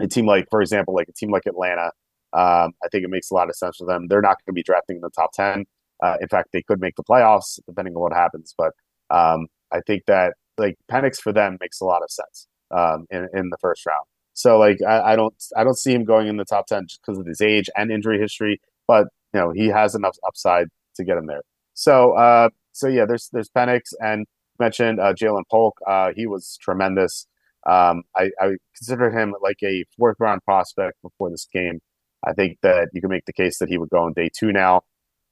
a 0.00 0.06
team 0.06 0.26
like, 0.26 0.46
for 0.50 0.60
example, 0.60 0.94
like 0.94 1.08
a 1.08 1.12
team 1.12 1.30
like 1.30 1.46
Atlanta, 1.46 1.90
um, 2.32 2.72
I 2.84 2.88
think 2.90 3.04
it 3.04 3.10
makes 3.10 3.30
a 3.30 3.34
lot 3.34 3.48
of 3.48 3.56
sense 3.56 3.76
for 3.76 3.86
them. 3.86 4.08
They're 4.08 4.20
not 4.20 4.36
going 4.38 4.48
to 4.48 4.52
be 4.52 4.62
drafting 4.62 4.96
in 4.96 5.02
the 5.02 5.10
top 5.10 5.32
ten. 5.32 5.64
Uh, 6.02 6.16
in 6.20 6.28
fact, 6.28 6.50
they 6.52 6.62
could 6.62 6.80
make 6.80 6.96
the 6.96 7.04
playoffs 7.04 7.58
depending 7.66 7.94
on 7.94 8.02
what 8.02 8.12
happens. 8.12 8.54
But 8.56 8.72
um, 9.10 9.46
I 9.72 9.80
think 9.86 10.02
that 10.06 10.34
like 10.58 10.76
Penix 10.90 11.20
for 11.20 11.32
them 11.32 11.58
makes 11.60 11.80
a 11.80 11.84
lot 11.84 12.02
of 12.02 12.10
sense 12.10 12.46
um, 12.70 13.06
in 13.10 13.28
in 13.32 13.50
the 13.50 13.56
first 13.60 13.86
round. 13.86 14.04
So 14.34 14.58
like 14.58 14.78
I, 14.86 15.12
I 15.12 15.16
don't 15.16 15.34
I 15.56 15.64
don't 15.64 15.78
see 15.78 15.92
him 15.92 16.04
going 16.04 16.28
in 16.28 16.36
the 16.36 16.44
top 16.44 16.66
ten 16.66 16.86
just 16.86 17.00
because 17.00 17.18
of 17.18 17.26
his 17.26 17.40
age 17.40 17.70
and 17.76 17.90
injury 17.90 18.18
history, 18.18 18.60
but 18.86 19.06
you 19.32 19.40
know 19.40 19.52
he 19.54 19.68
has 19.68 19.94
enough 19.94 20.16
upside 20.26 20.68
to 20.96 21.04
get 21.04 21.16
him 21.16 21.26
there. 21.26 21.42
So 21.74 22.12
uh, 22.12 22.50
so 22.72 22.88
yeah, 22.88 23.06
there's 23.06 23.30
there's 23.32 23.48
Penix 23.48 23.92
and 24.00 24.26
mentioned 24.58 25.00
uh, 25.00 25.14
Ja'Lynn 25.14 25.44
Polk. 25.50 25.78
Uh, 25.86 26.12
he 26.14 26.26
was 26.26 26.58
tremendous. 26.60 27.26
Um, 27.68 28.04
I, 28.16 28.30
I 28.40 28.56
consider 28.76 29.10
him 29.10 29.34
like 29.42 29.58
a 29.62 29.84
fourth 29.96 30.16
round 30.20 30.42
prospect 30.44 31.00
before 31.02 31.30
this 31.30 31.46
game. 31.52 31.80
I 32.24 32.32
think 32.32 32.58
that 32.62 32.88
you 32.92 33.00
can 33.00 33.10
make 33.10 33.24
the 33.26 33.32
case 33.32 33.58
that 33.58 33.68
he 33.68 33.78
would 33.78 33.90
go 33.90 34.04
on 34.04 34.12
day 34.12 34.30
two 34.36 34.52
now. 34.52 34.82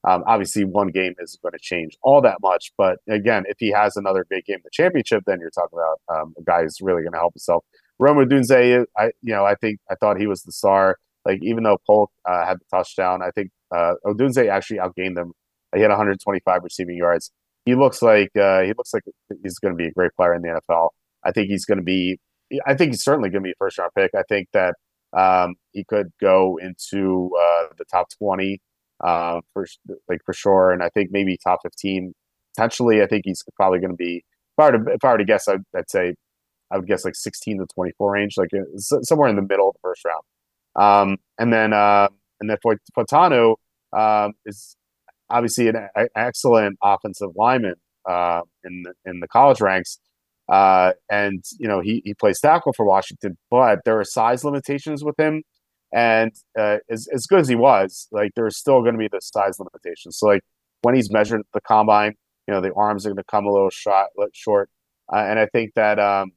Um, 0.06 0.22
obviously, 0.26 0.64
one 0.64 0.88
game 0.88 1.14
isn't 1.18 1.42
going 1.42 1.52
to 1.52 1.58
change 1.58 1.96
all 2.02 2.20
that 2.20 2.38
much, 2.42 2.72
but 2.76 2.98
again, 3.08 3.44
if 3.48 3.56
he 3.58 3.70
has 3.70 3.96
another 3.96 4.26
big 4.28 4.44
game 4.44 4.56
in 4.56 4.62
the 4.62 4.70
championship, 4.70 5.22
then 5.26 5.40
you're 5.40 5.50
talking 5.50 5.78
about 5.78 6.00
um, 6.14 6.34
a 6.38 6.42
guy 6.42 6.62
who's 6.62 6.78
really 6.82 7.02
going 7.02 7.12
to 7.12 7.18
help 7.18 7.32
himself. 7.32 7.64
Rome 7.98 8.18
Odunze, 8.18 8.84
I 8.98 9.04
you 9.22 9.32
know 9.32 9.44
I 9.44 9.54
think 9.54 9.78
I 9.90 9.94
thought 9.94 10.18
he 10.18 10.26
was 10.26 10.42
the 10.42 10.52
star. 10.52 10.96
Like 11.24 11.38
even 11.42 11.62
though 11.62 11.78
Polk 11.86 12.10
uh, 12.28 12.44
had 12.44 12.58
the 12.58 12.64
touchdown, 12.70 13.22
I 13.22 13.30
think 13.30 13.50
uh, 13.74 13.94
Odunze 14.04 14.46
actually 14.48 14.78
outgained 14.78 15.14
them. 15.14 15.32
He 15.74 15.80
had 15.80 15.88
125 15.88 16.62
receiving 16.62 16.96
yards. 16.96 17.30
He 17.64 17.74
looks 17.74 18.02
like 18.02 18.30
uh, 18.36 18.60
he 18.62 18.68
looks 18.68 18.92
like 18.92 19.04
he's 19.42 19.58
going 19.58 19.72
to 19.72 19.78
be 19.78 19.86
a 19.86 19.92
great 19.92 20.12
player 20.16 20.34
in 20.34 20.42
the 20.42 20.60
NFL. 20.68 20.90
I 21.24 21.32
think 21.32 21.48
he's 21.48 21.64
going 21.64 21.78
to 21.78 21.84
be. 21.84 22.18
I 22.66 22.74
think 22.74 22.92
he's 22.92 23.02
certainly 23.02 23.30
going 23.30 23.42
to 23.42 23.46
be 23.46 23.52
a 23.52 23.58
first 23.58 23.78
round 23.78 23.92
pick. 23.96 24.10
I 24.14 24.22
think 24.28 24.48
that 24.52 24.74
um, 25.12 25.54
he 25.72 25.84
could 25.84 26.10
go 26.20 26.58
into 26.60 27.30
uh, 27.38 27.66
the 27.78 27.84
top 27.90 28.08
20 28.18 28.60
uh, 29.02 29.40
for 29.52 29.66
like 30.08 30.20
for 30.24 30.32
sure. 30.32 30.70
And 30.70 30.82
I 30.82 30.88
think 30.90 31.10
maybe 31.10 31.36
top 31.42 31.60
fifteen 31.62 32.14
potentially. 32.54 33.02
I 33.02 33.06
think 33.06 33.22
he's 33.24 33.42
probably 33.56 33.78
going 33.78 33.90
to 33.90 33.96
be. 33.96 34.24
If 34.56 34.64
I, 34.64 34.70
were 34.70 34.78
to, 34.78 34.92
if 34.92 35.04
I 35.04 35.12
were 35.12 35.18
to 35.18 35.24
guess, 35.24 35.48
I'd, 35.48 35.62
I'd, 35.76 35.90
say 35.90 36.14
I 36.70 36.76
would 36.78 36.86
guess 36.86 37.04
like 37.04 37.16
sixteen 37.16 37.58
to 37.58 37.66
twenty 37.74 37.92
four 37.98 38.12
range, 38.12 38.34
like 38.36 38.50
uh, 38.54 38.78
somewhere 39.02 39.28
in 39.28 39.36
the 39.36 39.42
middle 39.42 39.68
of 39.68 39.74
the 39.74 39.80
first 39.82 40.04
round. 40.04 40.22
Um, 40.76 41.16
and 41.38 41.52
then 41.52 41.72
uh, 41.72 42.08
and 42.40 42.50
then 42.50 42.56
for 42.62 42.76
Fautanu 42.96 43.56
um, 43.92 44.32
is 44.46 44.76
obviously 45.30 45.68
an 45.68 45.88
excellent 46.16 46.78
offensive 46.82 47.30
lineman 47.36 47.76
uh, 48.08 48.42
in 48.64 48.82
the, 48.82 49.10
in 49.10 49.20
the 49.20 49.28
college 49.28 49.60
ranks. 49.60 49.98
Uh, 50.48 50.92
and 51.10 51.42
you 51.58 51.66
know 51.66 51.80
he, 51.80 52.02
he 52.04 52.14
plays 52.14 52.40
tackle 52.40 52.72
for 52.72 52.84
Washington, 52.84 53.36
but 53.50 53.80
there 53.84 53.98
are 53.98 54.04
size 54.04 54.44
limitations 54.44 55.02
with 55.02 55.18
him. 55.18 55.42
And 55.92 56.32
uh, 56.58 56.78
as, 56.90 57.06
as 57.14 57.26
good 57.26 57.40
as 57.40 57.48
he 57.48 57.54
was, 57.54 58.08
like 58.10 58.32
there's 58.34 58.56
still 58.58 58.80
going 58.82 58.94
to 58.94 58.98
be 58.98 59.08
the 59.08 59.20
size 59.20 59.58
limitations. 59.58 60.18
So 60.18 60.26
like 60.26 60.42
when 60.82 60.94
he's 60.94 61.10
measured 61.10 61.42
the 61.54 61.60
combine, 61.60 62.14
you 62.46 62.54
know 62.54 62.60
the 62.60 62.72
arms 62.74 63.06
are 63.06 63.10
going 63.10 63.16
to 63.16 63.24
come 63.24 63.46
a 63.46 63.52
little 63.52 63.70
short. 63.70 64.08
short. 64.32 64.70
Uh, 65.12 65.18
and 65.18 65.38
I 65.38 65.46
think 65.46 65.74
that 65.74 65.98
um, 65.98 66.32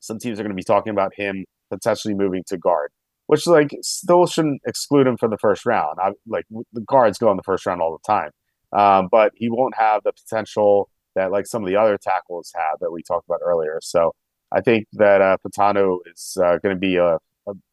some 0.00 0.18
teams 0.18 0.38
are 0.38 0.42
going 0.42 0.54
to 0.54 0.56
be 0.56 0.64
talking 0.64 0.90
about 0.90 1.12
him 1.14 1.44
potentially 1.70 2.14
moving 2.14 2.44
to 2.48 2.56
guard, 2.56 2.90
which 3.26 3.46
like 3.46 3.70
still 3.82 4.26
shouldn't 4.26 4.60
exclude 4.66 5.06
him 5.06 5.16
from 5.16 5.30
the 5.30 5.38
first 5.38 5.66
round. 5.66 5.98
I, 6.00 6.12
like 6.26 6.44
the 6.72 6.80
guards 6.82 7.18
go 7.18 7.30
in 7.30 7.36
the 7.36 7.42
first 7.42 7.66
round 7.66 7.80
all 7.80 7.98
the 7.98 8.12
time, 8.12 8.30
um, 8.72 9.08
but 9.10 9.32
he 9.34 9.48
won't 9.50 9.74
have 9.76 10.02
the 10.04 10.12
potential 10.12 10.88
that 11.16 11.32
like 11.32 11.46
some 11.46 11.62
of 11.62 11.68
the 11.68 11.76
other 11.76 11.98
tackles 11.98 12.52
have 12.54 12.78
that 12.80 12.92
we 12.92 13.02
talked 13.02 13.26
about 13.26 13.40
earlier. 13.44 13.80
So 13.82 14.14
I 14.52 14.60
think 14.60 14.86
that 14.92 15.20
uh, 15.20 15.36
Fautanu 15.44 15.98
is 16.14 16.36
uh, 16.40 16.58
going 16.62 16.76
to 16.76 16.80
be 16.80 16.96
a 16.96 17.18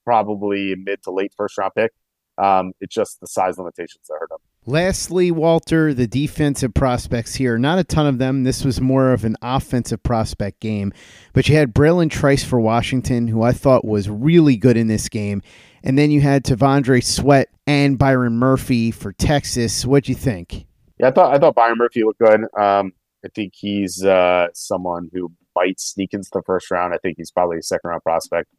probably 0.03 0.75
mid 0.75 1.03
to 1.03 1.11
late 1.11 1.33
first 1.37 1.57
round 1.57 1.73
pick. 1.75 1.91
Um, 2.37 2.73
it's 2.81 2.95
just 2.95 3.19
the 3.19 3.27
size 3.27 3.57
limitations 3.59 4.07
that 4.07 4.17
hurt 4.19 4.31
him. 4.31 4.37
Lastly, 4.65 5.29
Walter, 5.29 5.93
the 5.93 6.07
defensive 6.07 6.73
prospects 6.73 7.35
here, 7.35 7.57
not 7.59 7.79
a 7.79 7.83
ton 7.83 8.07
of 8.07 8.17
them. 8.17 8.43
This 8.43 8.63
was 8.63 8.79
more 8.79 9.11
of 9.11 9.25
an 9.25 9.35
offensive 9.41 10.01
prospect 10.01 10.61
game. 10.61 10.93
But 11.33 11.47
you 11.47 11.57
had 11.57 11.73
Bralen 11.73 12.09
Trice 12.09 12.43
for 12.43 12.59
Washington, 12.59 13.27
who 13.27 13.43
I 13.43 13.51
thought 13.51 13.85
was 13.85 14.09
really 14.09 14.55
good 14.55 14.77
in 14.77 14.87
this 14.87 15.09
game. 15.09 15.41
And 15.83 15.97
then 15.97 16.11
you 16.11 16.21
had 16.21 16.45
T'Vondre 16.45 17.03
Sweat 17.03 17.49
and 17.67 17.99
Byron 17.99 18.37
Murphy 18.37 18.89
for 18.89 19.11
Texas. 19.11 19.85
What'd 19.85 20.07
you 20.07 20.15
think? 20.15 20.65
Yeah, 20.97 21.07
I 21.09 21.11
thought 21.11 21.35
I 21.35 21.39
thought 21.39 21.55
Byron 21.55 21.77
Murphy 21.77 22.03
looked 22.03 22.19
good. 22.19 22.45
Um, 22.57 22.93
I 23.25 23.29
think 23.33 23.53
he's 23.55 24.03
uh, 24.03 24.47
someone 24.53 25.09
who 25.13 25.31
might 25.55 25.79
sneak 25.79 26.13
into 26.13 26.29
the 26.33 26.41
first 26.45 26.69
round. 26.71 26.93
I 26.93 26.97
think 26.97 27.17
he's 27.17 27.31
probably 27.31 27.57
a 27.57 27.63
second 27.63 27.89
round 27.89 28.03
prospect. 28.03 28.49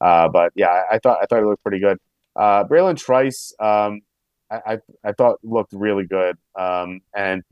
Uh, 0.00 0.28
but 0.28 0.52
yeah, 0.54 0.82
I, 0.90 0.98
thought 0.98 1.18
I 1.22 1.26
thought 1.26 1.42
it 1.42 1.46
looked 1.46 1.62
pretty 1.62 1.80
good. 1.80 1.98
Uh, 2.34 2.64
Bralen 2.64 2.96
Trice, 2.96 3.54
um, 3.60 4.00
I, 4.50 4.60
I, 4.66 4.78
I 5.04 5.12
thought 5.12 5.38
looked 5.42 5.72
really 5.72 6.06
good, 6.06 6.36
um, 6.58 7.00
and 7.14 7.42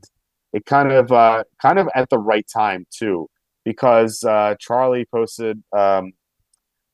it 0.53 0.65
kind 0.65 0.91
of 0.91 1.11
uh, 1.11 1.43
kind 1.61 1.79
of 1.79 1.87
at 1.95 2.09
the 2.09 2.17
right 2.17 2.45
time 2.51 2.85
too, 2.91 3.29
because 3.63 4.23
uh, 4.23 4.55
Charlie 4.59 5.05
posted 5.05 5.61
um, 5.75 6.13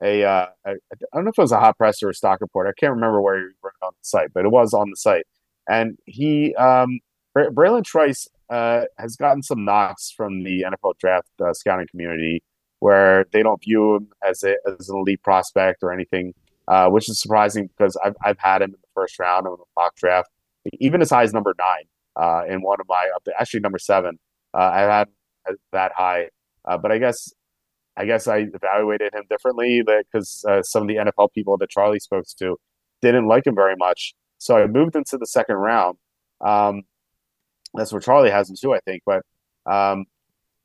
a, 0.04 0.24
uh, 0.24 0.48
don't 0.66 1.24
know 1.24 1.30
if 1.30 1.38
it 1.38 1.42
was 1.42 1.52
a 1.52 1.60
hot 1.60 1.78
press 1.78 2.04
or 2.04 2.10
a 2.10 2.14
stock 2.14 2.42
report. 2.42 2.68
I 2.68 2.80
can't 2.80 2.94
remember 2.94 3.22
where 3.22 3.38
he 3.38 3.46
wrote 3.64 3.74
on 3.82 3.94
the 3.94 4.04
site, 4.04 4.34
but 4.34 4.46
it 4.46 4.52
was 4.52 4.74
on 4.74 4.90
the 4.90 4.98
site, 4.98 5.26
and 5.68 5.98
he 6.06 6.54
um, 6.56 7.00
Bralen 7.36 7.84
Trice 7.84 8.28
uh, 8.50 8.82
has 8.98 9.16
gotten 9.16 9.44
some 9.44 9.66
knocks 9.66 10.12
from 10.16 10.44
the 10.44 10.64
NFL 10.64 10.98
draft 10.98 11.30
uh, 11.44 11.54
scouting 11.54 11.88
community 11.90 12.44
where 12.80 13.26
they 13.32 13.42
don't 13.42 13.62
view 13.62 13.96
him 13.96 14.10
as, 14.24 14.44
a, 14.44 14.56
as 14.68 14.90
an 14.90 14.98
elite 14.98 15.22
prospect 15.24 15.82
or 15.82 15.92
anything, 15.92 16.34
uh, 16.68 16.88
which 16.90 17.10
is 17.10 17.20
surprising 17.20 17.68
because 17.68 17.98
I've, 18.04 18.16
I've 18.24 18.38
had 18.40 18.62
him 18.62 18.70
in 18.70 18.80
the 18.82 18.88
first 18.94 19.18
round 19.20 19.48
of 19.48 19.58
the 19.58 19.66
mock 19.76 19.96
draft, 19.96 20.30
even 20.74 21.02
as 21.02 21.10
high 21.10 21.24
as 21.24 21.34
number 21.34 21.56
nine 21.58 21.86
uh, 22.16 22.44
in 22.48 22.62
one 22.62 22.80
of 22.80 22.88
my 22.88 23.10
actually 23.40 23.62
number 23.62 23.80
seven. 23.80 24.20
Uh, 24.54 24.70
I 24.74 24.80
had 24.82 25.08
that 25.72 25.92
high, 25.96 26.30
uh, 26.66 26.78
but 26.78 26.92
I 26.92 26.98
guess 26.98 27.34
I 27.96 28.06
guess 28.06 28.28
I 28.28 28.48
evaluated 28.54 29.14
him 29.14 29.24
differently 29.30 29.82
because 29.84 30.46
uh, 30.48 30.62
some 30.62 30.84
of 30.84 30.88
the 30.88 30.96
NFL 30.96 31.34
people 31.34 31.58
that 31.58 31.70
Charlie 31.70 32.00
spoke 32.00 32.26
to 32.40 32.58
didn't 33.02 33.28
like 33.28 33.48
him 33.48 33.56
very 33.56 33.76
much. 33.76 34.14
So 34.38 34.56
I 34.58 34.68
moved 34.68 34.96
into 34.96 35.18
the 35.18 35.26
second 35.26 35.56
round. 35.56 35.98
Um, 36.42 36.84
that's 37.74 37.92
where 37.92 38.02
Charlie 38.02 38.32
has 38.32 38.50
him 38.50 38.56
too, 38.60 38.74
I 38.74 38.80
think. 38.82 39.04
But 39.06 39.24
um, 39.66 40.06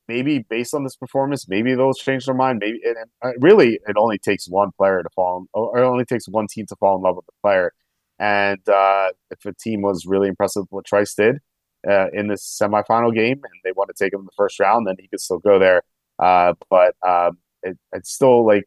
maybe 0.08 0.40
based 0.40 0.74
on 0.74 0.84
this 0.84 0.96
performance, 0.96 1.48
maybe 1.48 1.74
they'll 1.74 1.94
change 1.94 2.26
their 2.26 2.34
mind. 2.34 2.58
Maybe 2.60 2.80
it, 2.82 2.96
it, 3.24 3.36
really, 3.40 3.80
it 3.86 3.96
only 3.96 4.18
takes 4.18 4.48
one 4.48 4.70
player 4.76 5.02
to 5.02 5.08
fall, 5.14 5.38
in, 5.40 5.46
or 5.52 5.78
it 5.78 5.84
only 5.86 6.04
takes 6.04 6.28
one 6.28 6.46
team 6.46 6.66
to 6.66 6.76
fall 6.76 6.96
in 6.96 7.02
love 7.02 7.16
with 7.16 7.26
the 7.26 7.32
player. 7.42 7.72
And 8.18 8.66
uh, 8.68 9.10
if 9.30 9.44
a 9.46 9.52
team 9.54 9.82
was 9.82 10.06
really 10.06 10.28
impressive 10.28 10.62
with 10.62 10.70
what 10.70 10.84
Trice 10.84 11.14
did 11.14 11.38
uh, 11.88 12.08
in 12.12 12.28
this 12.28 12.58
semifinal 12.60 13.14
game, 13.14 13.40
and 13.42 13.52
they 13.64 13.72
want 13.72 13.90
to 13.94 14.04
take 14.04 14.12
him 14.12 14.20
in 14.20 14.26
the 14.26 14.32
first 14.36 14.60
round, 14.60 14.86
then 14.86 14.96
he 14.98 15.08
could 15.08 15.20
still 15.20 15.38
go 15.38 15.58
there. 15.58 15.82
Uh, 16.18 16.54
but 16.70 16.94
um, 17.06 17.38
it, 17.62 17.78
it's 17.92 18.12
still 18.12 18.46
like 18.46 18.64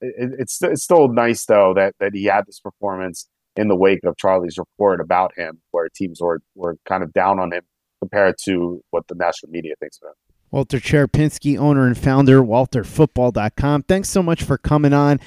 it, 0.00 0.32
it's 0.38 0.60
it's 0.62 0.82
still 0.82 1.08
nice 1.08 1.44
though 1.44 1.74
that 1.74 1.94
that 2.00 2.14
he 2.14 2.24
had 2.24 2.46
this 2.46 2.58
performance 2.58 3.28
in 3.56 3.68
the 3.68 3.76
wake 3.76 4.00
of 4.04 4.16
Charlie's 4.16 4.58
report 4.58 5.00
about 5.00 5.32
him, 5.36 5.60
where 5.70 5.88
teams 5.88 6.20
were 6.20 6.40
were 6.54 6.76
kind 6.86 7.02
of 7.02 7.12
down 7.12 7.38
on 7.38 7.52
him 7.52 7.62
compared 8.00 8.36
to 8.44 8.82
what 8.90 9.06
the 9.08 9.14
national 9.14 9.50
media 9.50 9.74
thinks 9.80 9.98
of 10.02 10.08
him. 10.08 10.14
Walter 10.50 10.78
Cherepinsky, 10.78 11.56
owner 11.56 11.86
and 11.86 11.96
founder, 11.96 12.42
WalterFootball.com. 12.42 13.82
Thanks 13.82 14.08
so 14.08 14.22
much 14.22 14.42
for 14.42 14.58
coming 14.58 14.92
on 14.92 15.20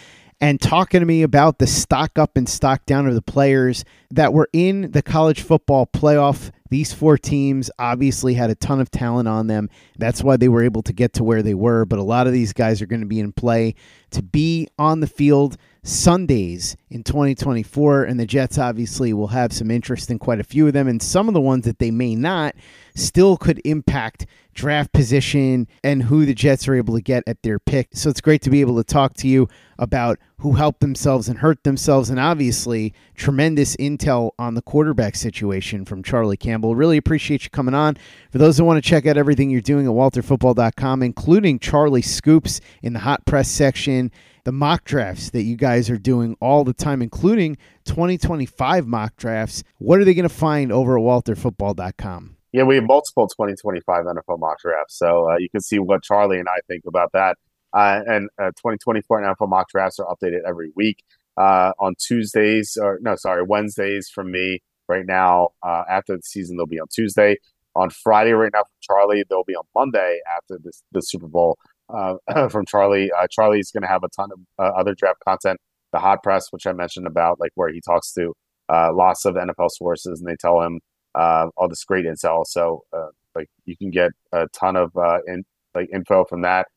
and 0.44 0.60
talking 0.60 1.00
to 1.00 1.06
me 1.06 1.24
about 1.24 1.58
the 1.58 1.66
stock 1.66 2.20
up 2.20 2.36
and 2.36 2.50
stock 2.50 2.86
down 2.86 3.08
of 3.08 3.14
the 3.16 3.22
players 3.22 3.86
that 4.12 4.34
were 4.34 4.50
in 4.52 4.92
the 4.92 5.02
college 5.02 5.42
football 5.42 5.88
playoff. 5.88 6.52
These 6.70 6.92
four 6.92 7.18
teams 7.18 7.72
obviously 7.80 8.34
had 8.34 8.50
a 8.50 8.56
ton 8.56 8.82
of 8.82 8.92
talent 8.92 9.30
on 9.30 9.48
them. 9.48 9.70
That's 9.98 10.22
why 10.22 10.36
they 10.36 10.50
were 10.50 10.62
able 10.62 10.82
to 10.82 10.92
get 10.92 11.14
to 11.14 11.24
where 11.24 11.44
they 11.44 11.54
were. 11.54 11.86
But 11.86 12.00
a 12.00 12.04
lot 12.04 12.28
of 12.28 12.34
these 12.34 12.52
guys 12.52 12.82
are 12.82 12.86
going 12.86 13.00
to 13.00 13.08
be 13.08 13.22
in 13.22 13.32
play 13.32 13.76
to 14.12 14.22
be 14.22 14.68
on 14.78 15.00
the 15.00 15.08
field 15.08 15.56
Sundays 15.82 16.76
in 16.90 17.06
2024. 17.06 18.04
And 18.04 18.20
the 18.20 18.26
Jets 18.26 18.58
obviously 18.58 19.14
will 19.14 19.28
have 19.28 19.54
some 19.54 19.72
interest 19.72 20.12
in 20.12 20.20
quite 20.20 20.42
a 20.42 20.44
few 20.44 20.68
of 20.68 20.74
them. 20.74 20.90
And 20.90 21.02
some 21.02 21.30
of 21.30 21.34
the 21.34 21.40
ones 21.40 21.64
that 21.64 21.80
they 21.80 21.90
may 21.90 22.16
not 22.16 22.54
still 22.96 23.38
could 23.38 23.62
impact 23.64 24.26
draft 24.54 24.92
position 24.94 25.68
and 25.84 26.04
who 26.04 26.26
the 26.26 26.34
Jets 26.34 26.68
are 26.68 26.76
able 26.76 26.96
to 26.96 27.02
get 27.02 27.24
at 27.28 27.42
their 27.44 27.60
pick. 27.60 27.90
So 27.94 28.10
it's 28.10 28.22
great 28.22 28.42
to 28.44 28.50
be 28.50 28.62
able 28.62 28.78
to 28.78 28.84
talk 28.84 29.14
to 29.16 29.28
you 29.28 29.48
about 29.80 30.20
who 30.38 30.54
helped 30.54 30.80
themselves 30.80 31.28
and 31.28 31.40
hurt 31.40 31.64
themselves. 31.64 32.10
And 32.10 32.20
obviously, 32.20 32.94
tremendous 33.16 33.76
intel 33.78 34.32
on 34.38 34.54
the 34.54 34.62
quarterback 34.62 35.16
situation 35.16 35.86
from 35.86 36.04
Charlie 36.04 36.38
Campbell. 36.38 36.76
Really 36.76 36.98
appreciate 36.98 37.44
you 37.44 37.50
coming 37.50 37.74
on. 37.74 37.98
For 38.32 38.38
those 38.38 38.58
who 38.58 38.66
want 38.66 38.84
to 38.84 38.88
check 38.88 39.06
out 39.06 39.18
everything 39.18 39.50
you're 39.50 39.62
doing 39.62 39.86
at 39.86 39.94
walterfootball.com, 39.94 41.04
including 41.04 41.60
Charlie 41.60 42.02
Scoops 42.02 42.62
in 42.82 42.94
the 42.94 43.00
hot 43.00 43.26
press 43.26 43.50
section 43.50 44.12
the 44.44 44.52
mock 44.52 44.84
drafts 44.84 45.30
that 45.30 45.44
you 45.44 45.56
guys 45.56 45.90
are 45.90 45.98
doing 45.98 46.36
all 46.42 46.64
the 46.64 46.74
time, 46.74 47.02
including 47.02 47.58
2025 47.86 48.88
mock 48.88 49.16
drafts. 49.16 49.64
What 49.78 50.00
are 50.00 50.06
they 50.06 50.14
going 50.14 50.28
to 50.28 50.34
find 50.34 50.72
over 50.72 50.98
at 50.98 51.04
walterfootball.com? 51.04 52.36
Yeah, 52.54 52.64
we 52.64 52.76
have 52.76 52.86
multiple 52.86 53.28
2025 53.28 54.06
NFL 54.06 54.40
mock 54.40 54.60
drafts. 54.60 54.96
So 54.98 55.32
uh, 55.32 55.38
you 55.38 55.50
can 55.50 55.60
see 55.60 55.80
what 55.80 56.04
Charlie 56.04 56.38
and 56.38 56.48
I 56.48 56.60
think 56.68 56.84
about 56.88 57.12
that. 57.14 57.36
Uh, 57.74 58.02
and 58.06 58.30
uh, 58.40 58.52
2024 58.52 59.22
NFL 59.24 59.50
mock 59.50 59.70
drafts 59.70 59.98
are 60.00 60.06
updated 60.06 60.42
every 60.48 60.72
week 60.76 61.04
uh, 61.36 61.72
on 61.80 61.96
Tuesdays, 61.98 62.78
or 62.80 63.00
no, 63.02 63.16
sorry, 63.16 63.42
Wednesdays 63.42 64.08
from 64.08 64.32
me 64.32 64.62
right 64.88 65.08
now. 65.08 65.50
Uh, 65.64 65.82
after 65.90 66.16
the 66.16 66.22
season, 66.22 66.56
they'll 66.56 66.68
be 66.68 66.80
on 66.80 66.86
Tuesday. 66.94 67.38
On 67.76 67.90
Friday, 67.90 68.34
right 68.34 68.52
now 68.54 68.60
from 68.60 68.78
Charlie, 68.82 69.24
they'll 69.28 69.44
be 69.44 69.56
on 69.56 69.66
Monday 69.74 70.20
after 70.38 70.60
this, 70.64 70.84
the 70.92 71.02
Super 71.02 71.28
Bowl 71.28 71.58
uh, 71.90 72.18
from 72.50 72.68
Charlie. 72.68 73.12
Charlie's 73.32 73.72
going 73.72 73.82
to 73.82 73.88
have 73.88 74.04
a 74.04 74.10
ton 74.10 74.30
of 74.32 74.76
other 74.78 74.94
draft 74.94 75.18
content. 75.28 75.60
The 75.92 75.98
hot 75.98 76.22
press, 76.22 76.50
which 76.52 76.68
I 76.68 76.74
mentioned 76.74 77.08
about, 77.08 77.40
like 77.40 77.52
where 77.56 77.70
he 77.70 77.82
talks 77.82 78.14
to 78.14 78.36
lots 78.70 79.26
of 79.26 79.34
NFL 79.34 79.72
sources 79.72 80.20
and 80.20 80.30
they 80.30 80.36
tell 80.36 80.62
him 80.62 80.82
uh, 81.16 81.48
all 81.58 81.68
this 81.68 81.84
great 81.84 82.06
intel. 82.06 82.46
So 82.46 82.84
uh, 82.94 83.08
like 83.36 83.50
you 83.66 83.78
can 83.78 83.90
get 83.90 84.12
a 84.32 84.48
ton 84.50 84.76
of 84.76 84.92
in, 85.28 85.44
like 85.76 85.90
info 85.94 86.26
from 86.26 86.42
that. 86.42 86.68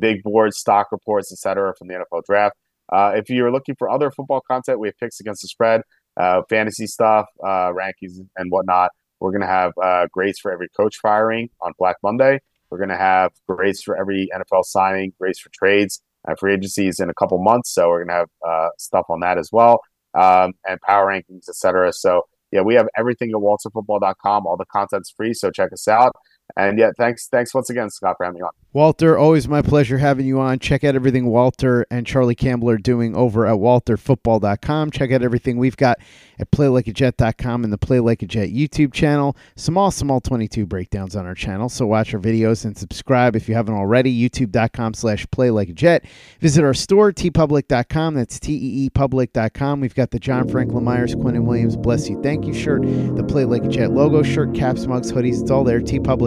big 0.00 0.22
boards, 0.22 0.58
stock 0.58 0.92
reports, 0.92 1.32
etc. 1.32 1.74
from 1.78 1.88
the 1.88 1.94
NFL 1.94 2.24
draft. 2.24 2.56
if 2.92 3.30
you're 3.30 3.52
looking 3.52 3.74
for 3.76 3.88
other 3.88 4.10
football 4.10 4.40
content, 4.40 4.80
we 4.80 4.88
have 4.88 4.98
picks 4.98 5.20
against 5.20 5.42
the 5.42 5.48
spread, 5.48 5.82
fantasy 6.48 6.86
stuff, 6.86 7.26
rankings, 7.42 8.18
and 8.36 8.50
whatnot. 8.50 8.90
We're 9.20 9.30
going 9.30 9.42
to 9.42 9.46
have 9.46 9.72
grades 10.10 10.38
for 10.38 10.52
every 10.52 10.68
coach 10.76 10.96
firing 10.98 11.50
on 11.60 11.72
Black 11.78 11.96
Monday. 12.02 12.40
We're 12.70 12.78
going 12.78 12.90
to 12.90 12.96
have 12.96 13.32
grades 13.48 13.82
for 13.82 13.96
every 13.96 14.28
NFL 14.34 14.64
signing, 14.64 15.12
grades 15.18 15.38
for 15.38 15.50
trades, 15.50 16.02
and 16.26 16.38
free 16.38 16.54
agencies 16.54 17.00
in 17.00 17.08
a 17.08 17.14
couple 17.14 17.38
months. 17.38 17.70
So 17.70 17.88
we're 17.88 18.04
going 18.04 18.08
to 18.08 18.14
have 18.14 18.28
uh, 18.46 18.68
stuff 18.78 19.06
on 19.08 19.20
that 19.20 19.38
as 19.38 19.50
well, 19.52 19.80
um, 20.14 20.52
and 20.66 20.80
power 20.80 21.06
rankings, 21.06 21.48
etc. 21.48 21.92
So 21.92 22.22
yeah, 22.52 22.60
we 22.60 22.74
have 22.74 22.88
everything 22.96 23.30
at 23.30 23.36
walterfootball.com. 23.36 24.46
All 24.46 24.56
the 24.56 24.64
content's 24.66 25.10
free, 25.10 25.34
so 25.34 25.50
check 25.50 25.72
us 25.72 25.88
out. 25.88 26.14
And 26.56 26.78
yeah, 26.78 26.90
thanks, 26.96 27.28
thanks 27.28 27.52
once 27.54 27.70
again, 27.70 27.90
Scott, 27.90 28.16
for 28.16 28.24
having 28.24 28.38
me 28.38 28.42
on. 28.42 28.50
Walter, 28.72 29.16
always 29.16 29.48
my 29.48 29.62
pleasure 29.62 29.98
having 29.98 30.26
you 30.26 30.38
on. 30.38 30.58
Check 30.58 30.84
out 30.84 30.94
everything 30.94 31.26
Walter 31.26 31.86
and 31.90 32.06
Charlie 32.06 32.34
Campbell 32.34 32.68
are 32.68 32.76
doing 32.76 33.16
over 33.16 33.46
at 33.46 33.56
walterfootball.com. 33.56 34.90
Check 34.90 35.12
out 35.12 35.22
everything 35.22 35.56
we've 35.56 35.78
got 35.78 35.98
at 36.38 36.50
playlikeajet.com 36.50 37.64
and 37.64 37.72
the 37.72 37.78
Play 37.78 38.00
Like 38.00 38.22
a 38.22 38.26
Jet 38.26 38.50
YouTube 38.50 38.92
channel. 38.92 39.34
Some 39.56 39.78
awesome 39.78 40.10
all 40.10 40.20
22 40.20 40.66
breakdowns 40.66 41.16
on 41.16 41.24
our 41.24 41.34
channel, 41.34 41.70
so 41.70 41.86
watch 41.86 42.12
our 42.12 42.20
videos 42.20 42.66
and 42.66 42.76
subscribe 42.76 43.34
if 43.34 43.48
you 43.48 43.54
haven't 43.54 43.74
already. 43.74 44.14
YouTube.com 44.28 44.92
slash 44.92 45.26
Play 45.30 45.50
Like 45.50 45.70
a 45.70 45.72
Jet. 45.72 46.04
Visit 46.40 46.62
our 46.62 46.74
store, 46.74 47.12
teepublic.com. 47.12 48.14
That's 48.14 48.38
T-E-E-public.com. 48.38 49.80
We've 49.80 49.94
got 49.94 50.10
the 50.10 50.18
John 50.18 50.48
Franklin 50.48 50.84
Myers, 50.84 51.14
Quinnen 51.14 51.44
Williams, 51.44 51.76
Bless 51.76 52.10
You, 52.10 52.20
Thank 52.22 52.46
You 52.46 52.52
shirt, 52.52 52.82
the 52.82 53.24
Play 53.24 53.46
Like 53.46 53.64
a 53.64 53.68
Jet 53.68 53.92
logo 53.92 54.22
shirt, 54.22 54.54
caps, 54.54 54.86
mugs, 54.86 55.10
hoodies. 55.10 55.40
It's 55.40 55.50
all 55.50 55.64
there, 55.64 55.80